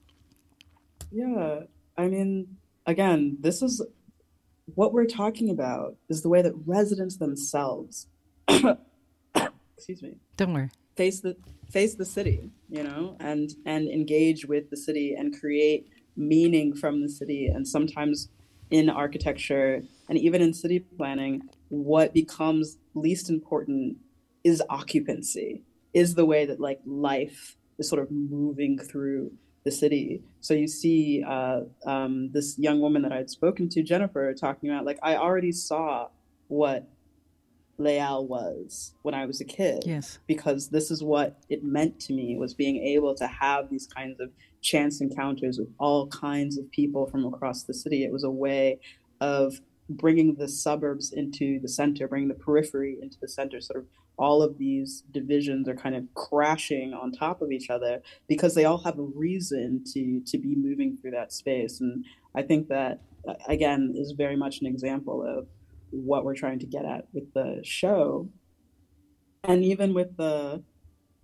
[1.11, 1.61] Yeah,
[1.97, 3.81] I mean, again, this is
[4.73, 8.07] what we're talking about is the way that residents themselves
[8.47, 10.69] excuse me don't worry.
[10.95, 11.35] face the
[11.69, 15.87] face the city you know and and engage with the city and create
[16.17, 18.29] meaning from the city and sometimes
[18.71, 23.97] in architecture and even in city planning what becomes least important
[24.43, 25.63] is occupancy
[25.93, 29.31] is the way that like life is sort of moving through
[29.65, 33.83] the city so you see uh, um, this young woman that i had spoken to
[33.83, 36.07] jennifer talking about like i already saw
[36.47, 36.87] what
[37.77, 39.83] Les Halles was when I was a kid.
[39.85, 40.19] Yes.
[40.27, 44.19] Because this is what it meant to me was being able to have these kinds
[44.19, 48.03] of chance encounters with all kinds of people from across the city.
[48.03, 48.79] It was a way
[49.19, 49.59] of
[49.89, 53.61] bringing the suburbs into the center, bringing the periphery into the center.
[53.61, 53.85] Sort of
[54.17, 58.65] all of these divisions are kind of crashing on top of each other because they
[58.65, 61.81] all have a reason to to be moving through that space.
[61.81, 62.05] And
[62.35, 63.01] I think that
[63.47, 65.47] again is very much an example of
[65.91, 68.29] what we're trying to get at with the show
[69.47, 70.63] and even with the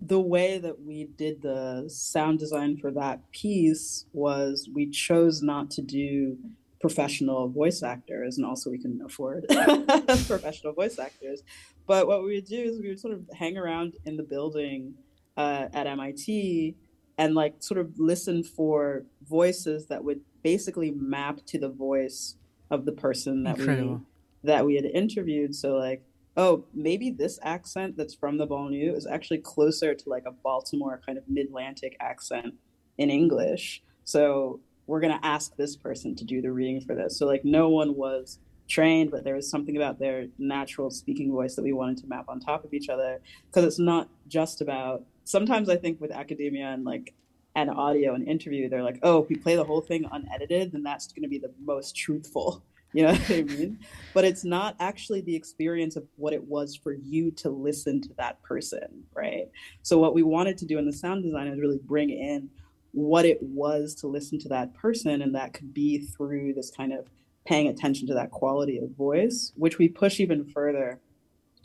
[0.04, 5.70] the way that we did the sound design for that piece was we chose not
[5.70, 6.38] to do
[6.82, 9.46] professional voice actors and also we can afford
[10.28, 11.44] professional voice actors
[11.88, 14.94] but what we would do is we would sort of hang around in the building
[15.38, 16.76] uh, at mit
[17.18, 22.36] and like sort of listen for voices that would basically map to the voice
[22.72, 23.96] of the person that Incredible.
[23.96, 24.02] we
[24.44, 25.54] that we had interviewed.
[25.56, 26.04] So like,
[26.36, 31.00] oh, maybe this accent that's from the banlieue is actually closer to like a Baltimore
[31.06, 32.56] kind of mid-Atlantic accent
[32.98, 33.84] in English.
[34.04, 37.18] So we're gonna ask this person to do the reading for this.
[37.18, 41.56] So like, no one was trained, but there was something about their natural speaking voice
[41.56, 45.04] that we wanted to map on top of each other because it's not just about.
[45.24, 47.14] Sometimes I think with academia and like
[47.56, 50.84] and audio and interview, they're like, oh, if we play the whole thing unedited, then
[50.84, 52.64] that's going to be the most truthful
[52.94, 53.80] You know what I mean?
[54.14, 58.10] But it's not actually the experience of what it was for you to listen to
[58.16, 59.50] that person, right?
[59.82, 62.50] So what we wanted to do in the sound design is really bring in
[62.92, 66.94] what it was to listen to that person, and that could be through this kind
[66.94, 67.08] of
[67.46, 71.00] paying attention to that quality of voice, which we push even further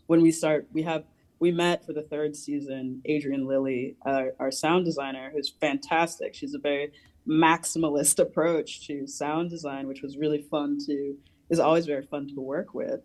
[0.07, 0.69] when we start.
[0.73, 1.05] We have
[1.39, 6.35] we met for the third season Adrian Lilly, our sound designer, who's fantastic.
[6.35, 6.93] She's a very
[7.29, 11.17] maximalist approach to sound design, which was really fun to
[11.49, 13.01] is always very fun to work with.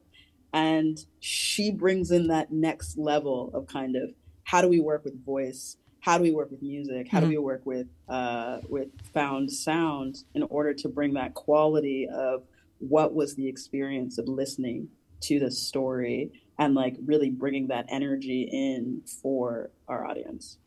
[0.54, 4.14] And she brings in that next level of kind of
[4.44, 5.78] how do we work with voice?
[6.02, 7.08] How do we work with music?
[7.10, 7.30] How mm-hmm.
[7.30, 12.44] do we work with uh, with found sound in order to bring that quality of
[12.80, 14.90] what was the experience of listening
[15.22, 20.58] to the story and like really bringing that energy in for our audience?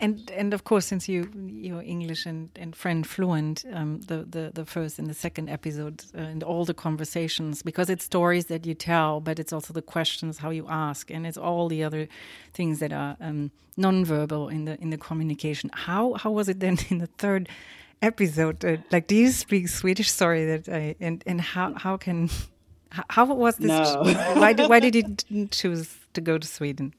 [0.00, 4.50] And and of course, since you you're English and, and French fluent, um, the, the
[4.54, 8.64] the first and the second episode uh, and all the conversations because it's stories that
[8.64, 12.08] you tell, but it's also the questions how you ask, and it's all the other
[12.54, 15.70] things that are um, nonverbal in the in the communication.
[15.74, 17.48] How how was it then in the third
[18.00, 18.64] episode?
[18.64, 20.10] Uh, like, do you speak Swedish?
[20.10, 22.30] Sorry that I and and how how can
[22.90, 23.68] how was this?
[23.68, 24.02] No.
[24.34, 24.94] why did why did
[25.28, 26.94] you choose to go to Sweden?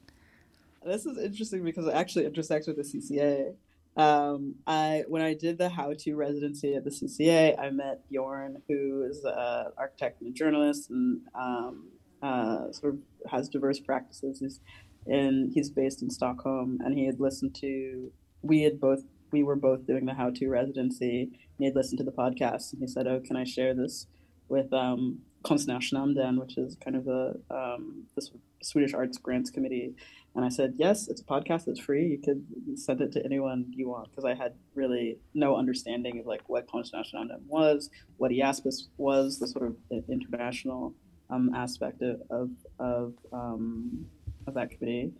[0.84, 3.54] This is interesting because it actually intersects with the CCA.
[3.96, 8.62] Um, I when I did the how to residency at the CCA, I met Bjorn,
[8.68, 11.88] who is an architect and a journalist, and um,
[12.22, 14.40] uh, sort of has diverse practices.
[14.40, 14.60] He's
[15.06, 18.10] and he's based in Stockholm, and he had listened to.
[18.42, 19.02] We had both
[19.32, 21.22] we were both doing the how to residency.
[21.22, 24.06] And he had listened to the podcast, and he said, "Oh, can I share this
[24.48, 27.08] with um, Konstnärsnämnden, which is kind of
[27.50, 28.28] um, the
[28.62, 29.94] Swedish Arts Grants Committee?"
[30.34, 32.06] And I said, yes, it's a podcast that's free.
[32.06, 36.26] You could send it to anyone you want because I had really no understanding of
[36.26, 39.76] like what Konstnärsnämnden was, what IASPIS was, the sort of
[40.08, 40.94] international
[41.28, 44.06] um, aspect of of of, um,
[44.46, 45.12] of, that committee.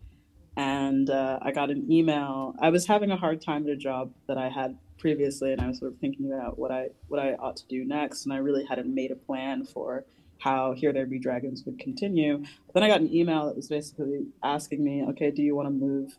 [0.56, 2.54] And uh, I got an email.
[2.60, 5.68] I was having a hard time at a job that I had previously, and I
[5.68, 8.24] was sort of thinking about what I what I ought to do next.
[8.24, 10.04] And I really hadn't made a plan for
[10.42, 12.38] how Here There Be Dragons would continue.
[12.38, 15.68] But then I got an email that was basically asking me, okay, do you want
[15.68, 16.16] to move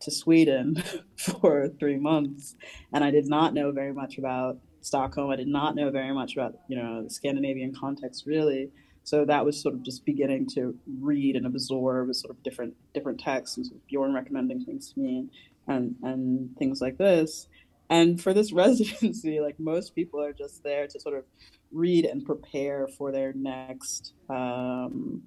[0.00, 0.82] to Sweden
[1.16, 2.56] for three months?
[2.92, 5.30] And I did not know very much about Stockholm.
[5.30, 8.70] I did not know very much about, you know, the Scandinavian context really.
[9.04, 13.18] So that was sort of just beginning to read and absorb sort of different different
[13.18, 15.28] texts and sort of Bjorn recommending things to me
[15.66, 17.48] and and things like this.
[17.90, 21.24] And for this residency, like most people are just there to sort of
[21.70, 25.22] read and prepare for their next um,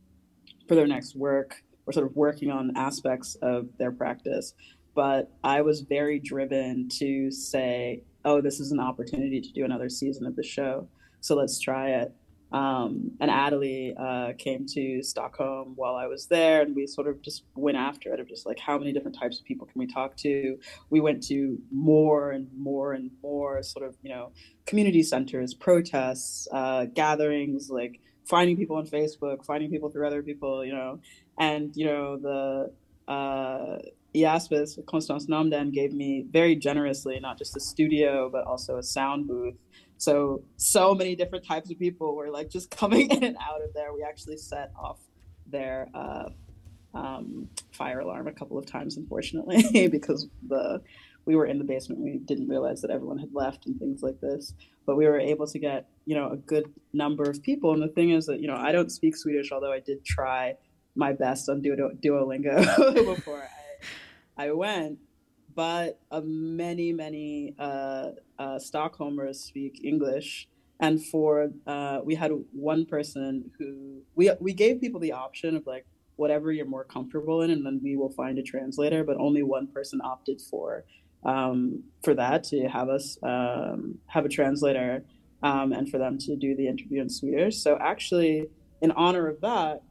[0.68, 4.54] for their next work or sort of working on aspects of their practice.
[4.94, 9.90] But I was very driven to say, oh, this is an opportunity to do another
[9.90, 10.88] season of the show.
[11.22, 12.14] So let's try it.
[12.52, 17.22] Um, and Adelie uh, came to Stockholm while I was there, and we sort of
[17.22, 19.88] just went after it of just like how many different types of people can we
[19.88, 20.58] talk to.
[20.90, 24.32] We went to more and more and more sort of you know
[24.66, 30.66] community centers, protests, uh, gatherings, like finding people on Facebook, finding people through other people,
[30.66, 31.00] you know,
[31.40, 32.74] and you know the
[33.08, 33.80] uh,
[34.14, 39.56] IASPIS, Konstnärsnämnden gave me very generously not just a studio but also a sound booth
[40.02, 43.74] so so many different types of people were like just coming in and out of
[43.74, 43.94] there.
[43.94, 45.00] We actually set off
[45.46, 46.30] their uh,
[46.94, 50.82] um, fire alarm a couple of times, unfortunately, because the
[51.26, 52.02] we were in the basement.
[52.02, 54.56] We didn't realize that everyone had left and things like this.
[54.88, 57.74] But we were able to get you know a good number of people.
[57.74, 60.56] And the thing is that you know I don't speak Swedish, although I did try
[60.96, 63.48] my best on Duolingo before
[64.38, 64.98] I I went
[65.56, 70.48] but uh, many, many uh, uh, Stockholmers speak English.
[70.80, 75.68] And for uh, we had one person who we we gave people the option of
[75.68, 75.86] like
[76.16, 79.04] whatever you're more comfortable in, and then we will find a translator.
[79.04, 80.84] But only one person opted for
[81.24, 85.04] um, for that to have us um, have a translator
[85.44, 87.58] um, and for them to do the interview in Swedish.
[87.58, 88.48] So actually,
[88.82, 89.84] in honor of that,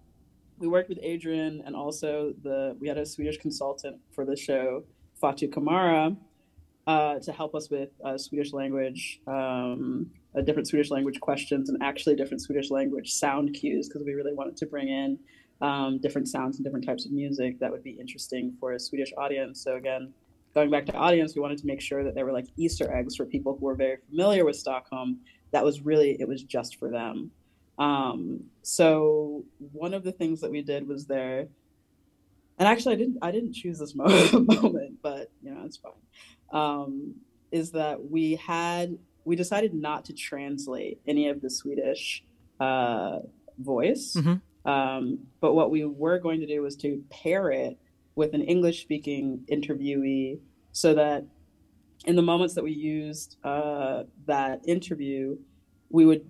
[0.59, 4.83] we worked with Adrian and also the we had a Swedish consultant for the show
[5.21, 6.17] Fatu Kamara
[6.87, 10.11] uh, to help us with uh, Swedish language, um,
[10.45, 14.57] different Swedish language questions, and actually different Swedish language sound cues because we really wanted
[14.57, 15.19] to bring in
[15.61, 19.13] um, different sounds and different types of music that would be interesting for a Swedish
[19.19, 19.63] audience.
[19.63, 20.13] So again,
[20.55, 23.17] going back to audience, we wanted to make sure that there were like Easter eggs
[23.17, 25.19] for people who were very familiar with Stockholm.
[25.53, 27.31] That was really it was just for them.
[27.79, 31.47] Um, so one of the things that we did was there
[32.61, 34.49] and actually I didn't I didn't choose this moment,
[35.03, 35.93] but you know it's fine.
[36.53, 37.15] Um,
[37.53, 42.25] is that we had we decided not to translate any of the Swedish
[42.59, 43.21] uh,
[43.59, 44.71] voice, mm-hmm.
[44.71, 47.79] um, but what we were going to do was to pair it
[48.15, 50.39] with an English speaking interviewee,
[50.73, 51.25] so that
[52.07, 55.37] in the moments that we used uh, that interview,
[55.91, 56.25] we would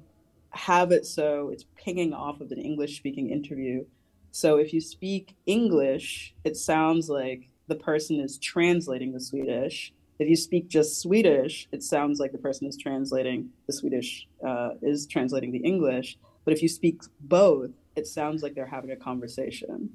[0.53, 3.85] have it so it's pinging off of an English speaking interview
[4.33, 9.95] so if you speak English, it sounds like the person is translating the Swedish.
[10.18, 14.71] If you speak just Swedish, it sounds like the person is translating the Swedish, uh,
[14.83, 16.18] is translating the English.
[16.45, 19.89] But if you speak both, it sounds like they're having a conversation.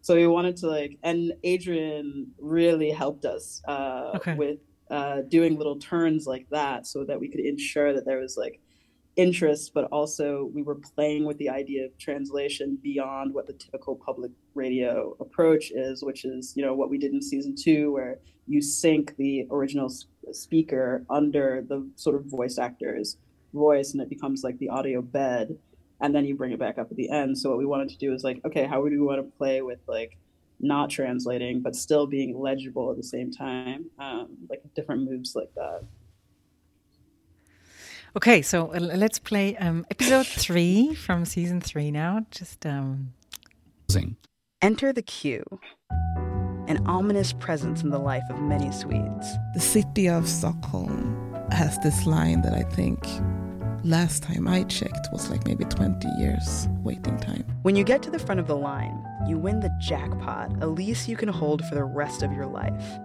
[0.00, 4.34] So we wanted to like, and Adrian really helped us uh, okay.
[4.34, 4.58] with
[4.90, 8.60] uh, doing little turns like that so that we could ensure that there was like
[9.16, 13.94] interest, but also we were playing with the idea of translation beyond what the typical
[13.96, 18.18] public radio approach is, which is, you know, what we did in season two, where
[18.46, 19.90] you sync the original
[20.32, 23.16] speaker under the sort of voice actor's
[23.52, 25.56] voice and it becomes like the audio bed.
[26.00, 27.38] And then you bring it back up at the end.
[27.38, 29.62] So what we wanted to do is like, okay, how would we want to play
[29.62, 30.18] with like
[30.60, 33.86] not translating, but still being legible at the same time?
[33.98, 35.84] Um, like different moves like that.
[38.16, 42.24] Okay, so uh, let's play um, episode three from season three now.
[42.30, 43.12] Just um.
[44.62, 45.44] Enter the queue.
[46.68, 49.26] An ominous presence in the life of many Swedes.
[49.52, 53.04] The city of Stockholm has this line that I think
[53.82, 57.44] last time I checked was like maybe 20 years waiting time.
[57.62, 61.08] When you get to the front of the line, you win the jackpot, a lease
[61.08, 62.98] you can hold for the rest of your life.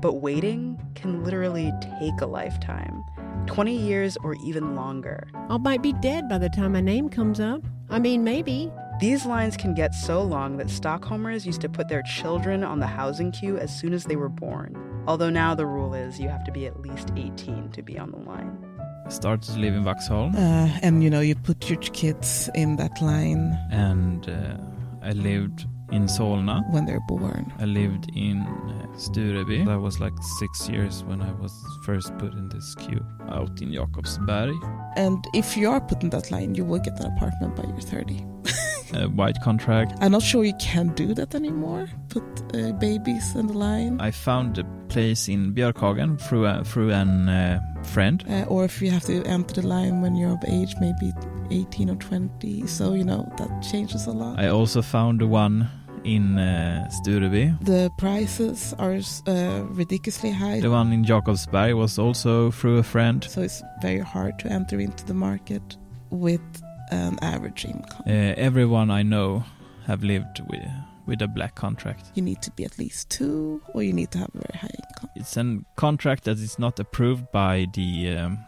[0.00, 3.02] But waiting can literally take a lifetime.
[3.48, 5.26] 20 years or even longer.
[5.48, 7.62] I might be dead by the time my name comes up.
[7.88, 8.70] I mean, maybe.
[9.00, 12.86] These lines can get so long that Stockholmers used to put their children on the
[12.86, 14.76] housing queue as soon as they were born.
[15.06, 18.10] Although now the rule is you have to be at least 18 to be on
[18.10, 18.58] the line.
[19.06, 20.34] I started to live in Vaxholm.
[20.34, 23.58] Uh, and you know, you put your kids in that line.
[23.70, 24.58] And uh,
[25.02, 26.62] I lived in Solna.
[26.70, 27.52] When they're born.
[27.58, 29.68] I lived in uh, Stureby.
[29.68, 31.52] I was like six years when I was
[31.84, 34.56] first put in this queue out in Jakobsberg.
[34.96, 37.80] And if you are put in that line, you will get an apartment by you're
[37.80, 38.24] 30.
[38.94, 39.92] a white contract.
[40.00, 41.88] I'm not sure you can do that anymore.
[42.08, 42.24] Put
[42.54, 44.00] uh, babies in the line.
[44.00, 48.24] I found a place in Björkhagen through a, through an uh, friend.
[48.28, 51.12] Uh, or if you have to enter the line when you're of age, maybe
[51.50, 52.66] 18 or 20.
[52.66, 54.38] So you know that changes a lot.
[54.38, 55.68] I also found one
[56.04, 57.64] in uh, Stureby.
[57.64, 60.60] The prices are uh, ridiculously high.
[60.60, 63.24] The one in Jakobsberg was also through a friend.
[63.24, 65.76] So it's very hard to enter into the market
[66.10, 66.40] with
[66.90, 68.02] an average income.
[68.06, 69.44] Uh, everyone I know
[69.86, 70.68] have lived with
[71.06, 72.12] with a black contract.
[72.14, 74.74] You need to be at least two, or you need to have a very high
[74.88, 75.10] income.
[75.16, 78.38] It's a contract that is not approved by the um,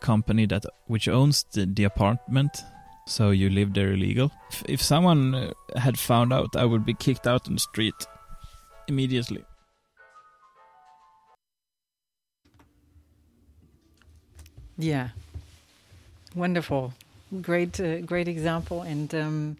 [0.00, 2.64] company that which owns the, the apartment
[3.08, 4.32] So you live there illegal?
[4.50, 7.94] If, if someone uh, had found out, I would be kicked out on the street
[8.88, 9.44] immediately.
[14.76, 15.08] Yeah,
[16.34, 16.92] wonderful,
[17.40, 19.56] great, uh, great example, and um,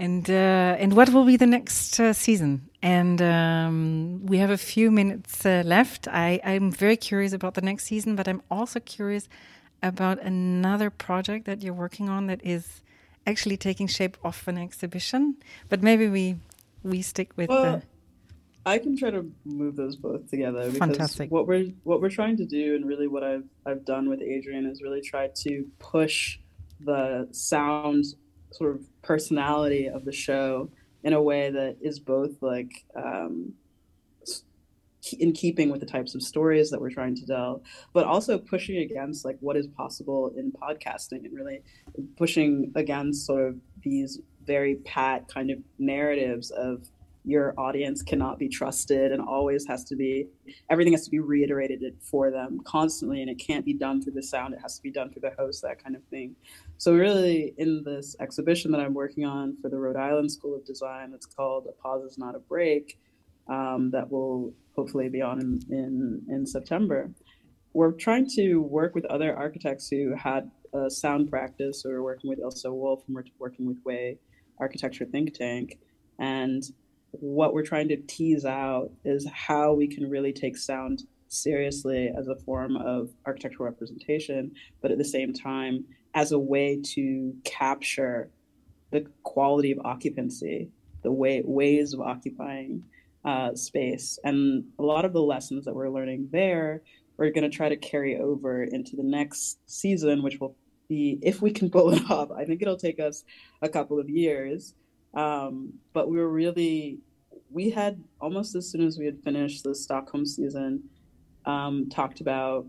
[0.00, 2.68] and uh, and what will be the next uh, season?
[2.82, 6.08] And um, we have a few minutes uh, left.
[6.08, 9.28] I I'm very curious about the next season, but I'm also curious
[9.82, 12.82] about another project that you're working on that is
[13.26, 15.36] actually taking shape off an exhibition.
[15.68, 16.36] But maybe we
[16.82, 17.48] we stick with.
[17.48, 17.82] Well,
[18.66, 21.30] I can try to move those both together because Fantastic.
[21.30, 24.66] what we're what we're trying to do, and really what I've I've done with Adrian
[24.66, 26.38] is really try to push
[26.80, 28.04] the sound
[28.52, 30.70] sort of personality of the show
[31.02, 33.52] in a way that is both like um,
[35.18, 38.78] in keeping with the types of stories that we're trying to tell, but also pushing
[38.78, 41.62] against like what is possible in podcasting and really
[42.16, 46.88] pushing against sort of these very pat kind of narratives of
[47.24, 50.26] your audience cannot be trusted and always has to be
[50.70, 54.22] everything has to be reiterated for them constantly and it can't be done through the
[54.22, 56.34] sound it has to be done through the host that kind of thing.
[56.78, 60.64] So really in this exhibition that i'm working on for the rhode island school of
[60.64, 62.98] design that's called a pause is not a break
[63.48, 67.10] um, that will hopefully be on in, in, in September.
[67.72, 71.82] We're trying to work with other architects who had a sound practice.
[71.82, 74.16] So we're working with Ilze Wolff and we're working with WAI
[74.58, 75.78] Architecture Think Tank.
[76.18, 76.62] And
[77.10, 82.28] what we're trying to tease out is how we can really take sound seriously as
[82.28, 85.84] a form of architectural representation, but at the same time,
[86.14, 88.30] as a way to capture
[88.90, 90.70] the quality of occupancy,
[91.02, 92.82] the way ways of occupying
[93.28, 94.18] uh, space.
[94.24, 96.82] And a lot of the lessons that we're learning there,
[97.18, 100.56] we're going to try to carry over into the next season, which will
[100.88, 103.24] be, if we can pull it off, I think it'll take us
[103.60, 104.74] a couple of years.
[105.12, 107.00] Um, but we were really,
[107.50, 110.84] we had almost as soon as we had finished the Stockholm season,
[111.44, 112.66] um, talked about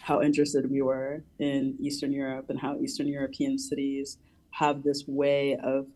[0.00, 4.18] how interested we were in Eastern Europe and how Eastern European cities
[4.52, 5.88] have this way of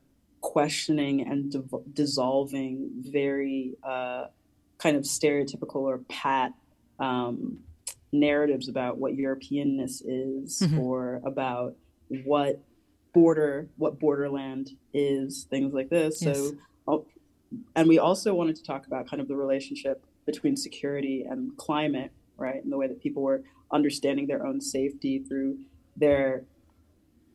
[0.44, 4.26] questioning and div- dissolving very uh,
[4.76, 6.52] kind of stereotypical or pat
[7.00, 7.58] um,
[8.12, 10.78] narratives about what Europeanness is mm-hmm.
[10.78, 11.74] or about
[12.24, 12.62] what
[13.14, 16.20] border, what borderland is, things like this.
[16.20, 16.36] Yes.
[16.86, 17.06] So,
[17.74, 22.12] and we also wanted to talk about kind of the relationship between security and climate,
[22.36, 22.62] right?
[22.62, 23.42] And the way that people were
[23.72, 25.58] understanding their own safety through
[25.96, 26.44] their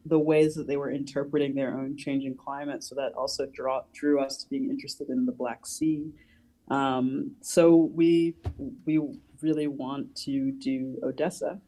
[0.09, 2.83] the ways that they were interpreting their own changing climate.
[2.83, 6.11] So that also draw, drew us to being interested in the Black Sea.
[6.69, 8.35] Um, so we
[8.85, 8.99] we
[9.41, 11.59] really want to do Odessa.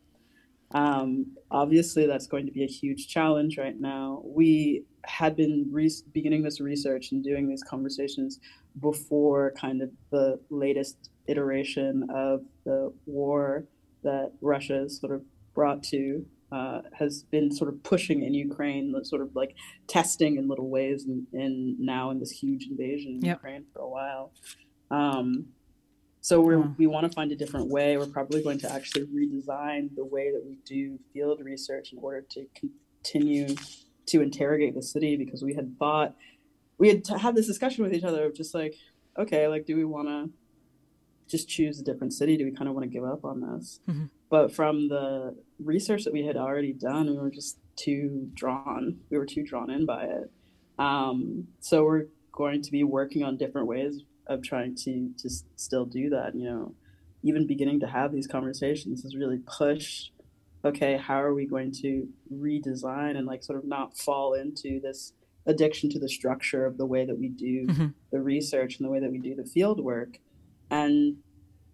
[0.73, 4.21] Um, obviously, that's going to be a huge challenge right now.
[4.23, 8.39] We had been re- beginning this research and doing these conversations
[8.79, 13.65] before kind of the latest iteration of the war
[14.03, 15.23] that Russia sort of
[15.53, 19.55] brought to uh, has been sort of pushing in Ukraine, sort of like
[19.87, 23.37] testing in little ways, and, and now in this huge invasion in yep.
[23.37, 24.33] Ukraine for a while.
[24.89, 25.47] Um,
[26.19, 27.97] so we we want to find a different way.
[27.97, 32.21] We're probably going to actually redesign the way that we do field research in order
[32.31, 33.55] to continue
[34.07, 36.15] to interrogate the city because we had thought
[36.77, 38.75] we had to have this discussion with each other of just like,
[39.17, 40.29] okay, like, do we want to
[41.27, 42.37] just choose a different city?
[42.37, 43.79] Do we kind of want to give up on this?
[43.87, 44.05] Mm-hmm.
[44.31, 49.01] But from the research that we had already done, we were just too drawn.
[49.09, 50.31] We were too drawn in by it.
[50.79, 55.85] Um, so we're going to be working on different ways of trying to to still
[55.85, 56.33] do that.
[56.33, 56.75] You know,
[57.23, 60.13] even beginning to have these conversations has really pushed.
[60.63, 65.11] Okay, how are we going to redesign and like sort of not fall into this
[65.45, 67.87] addiction to the structure of the way that we do mm-hmm.
[68.11, 70.19] the research and the way that we do the field work,
[70.69, 71.17] and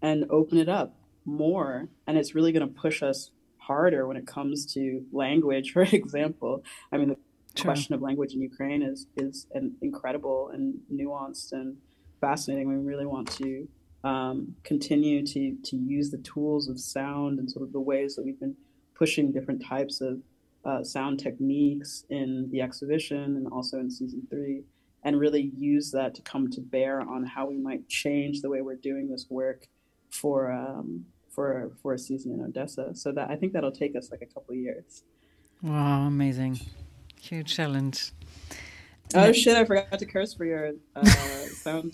[0.01, 0.95] and open it up
[1.27, 5.83] more and it's really going to push us harder when it comes to language for
[5.83, 7.17] example i mean the
[7.53, 7.65] True.
[7.65, 11.77] question of language in ukraine is is an incredible and nuanced and
[12.21, 13.67] fascinating we really want to
[14.03, 18.23] um, continue to to use the tools of sound and sort of the ways that
[18.23, 18.55] we've been
[18.95, 20.19] pushing different types of
[20.65, 24.63] uh, sound techniques in the exhibition and also in season three
[25.03, 28.61] and really use that to come to bear on how we might change the way
[28.61, 29.67] we're doing this work
[30.09, 31.05] for um,
[31.37, 32.95] for for a season in Odessa.
[32.95, 35.03] So that I think that'll take us like a couple years.
[35.61, 36.59] Wow, amazing!
[37.21, 38.11] Huge challenge.
[39.13, 39.55] Oh shit!
[39.55, 41.05] I forgot to curse for your uh,
[41.63, 41.93] sound.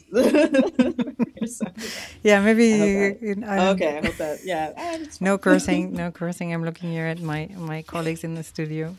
[2.23, 2.67] yeah, maybe.
[2.73, 4.39] I you, I okay, I hope that.
[4.45, 4.71] Yeah.
[5.19, 5.91] no cursing.
[6.01, 6.53] No cursing.
[6.53, 8.95] I'm looking here at my my colleagues in the studio.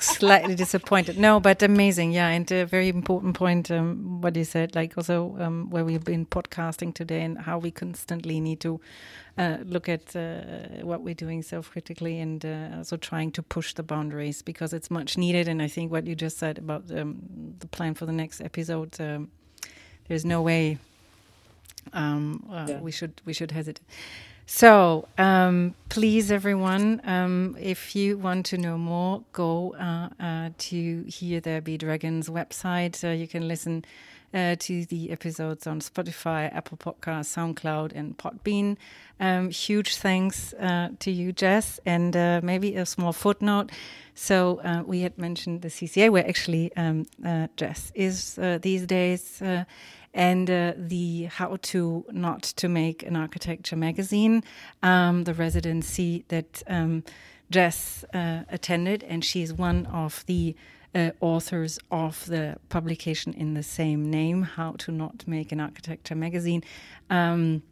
[0.00, 1.18] Slightly disappointed.
[1.18, 3.70] No, but amazing, yeah, and a very important point.
[3.70, 7.70] Um, what you said, like also um, where we've been podcasting today, and how we
[7.70, 8.80] constantly need to
[9.38, 13.82] uh, look at uh, what we're doing self-critically, and uh, also trying to push the
[13.82, 15.48] boundaries because it's much needed.
[15.48, 17.16] And I think what you just said about um,
[17.58, 19.30] the plan for the next episode, um,
[20.08, 20.78] there's no way
[21.92, 22.80] um, uh, yeah.
[22.80, 23.86] we should we should hesitate.
[24.46, 31.04] So, um, please, everyone, um, if you want to know more, go uh, uh, to
[31.06, 33.02] Here There Be Dragons website.
[33.04, 33.84] Uh, you can listen
[34.34, 38.76] uh, to the episodes on Spotify, Apple Podcasts, SoundCloud, and Podbean.
[39.20, 43.70] Um, huge thanks uh, to you, Jess, and uh, maybe a small footnote.
[44.14, 47.06] So, we had mentioned the CCA, where actually um,
[47.56, 49.40] Jess is these days
[50.14, 54.42] and uh, the how to not to make an architecture magazine,
[54.82, 57.04] um, the residency that um,
[57.50, 60.54] Jess uh, attended, and she's one of the
[60.94, 66.14] uh, authors of the publication in the same name, How to Not Make an Architecture
[66.14, 66.62] Magazine.
[67.08, 67.62] Um,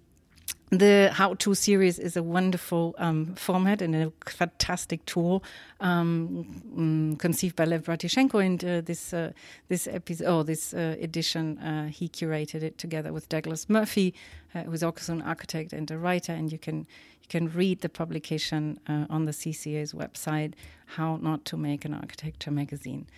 [0.70, 5.42] the how to series is a wonderful um, format and a fantastic tool
[5.80, 6.46] um,
[6.76, 8.44] um, conceived by Lev Bratishenko.
[8.44, 9.32] And uh, this uh,
[9.68, 14.14] this episode, oh, this uh, edition, uh, he curated it together with Douglas Murphy,
[14.55, 16.32] uh, who's also an architect and a writer.
[16.32, 20.53] And you can you can read the publication uh, on the CCA's website,
[20.86, 23.09] "How Not to Make an Architecture Magazine."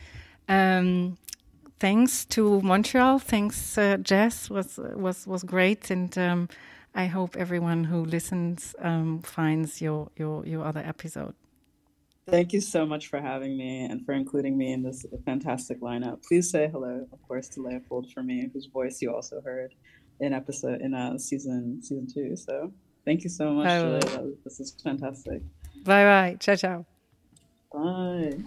[0.48, 1.18] Um,
[1.80, 3.18] thanks to Montreal.
[3.18, 4.48] Thanks, Jess.
[4.48, 6.48] was was was great and.
[6.94, 11.34] I hope everyone who listens um, finds your, your, your other episode.
[12.28, 16.22] Thank you so much for having me and for including me in this fantastic lineup.
[16.22, 19.74] Please say hello, of course, to Leopold for me, whose voice you also heard
[20.20, 22.36] in episode in uh, season season two.
[22.36, 22.72] So
[23.04, 24.32] thank you so much, Julia.
[24.44, 25.42] This is fantastic.
[25.84, 26.36] Bye bye.
[26.38, 26.86] Ciao ciao.
[27.72, 28.38] Bye.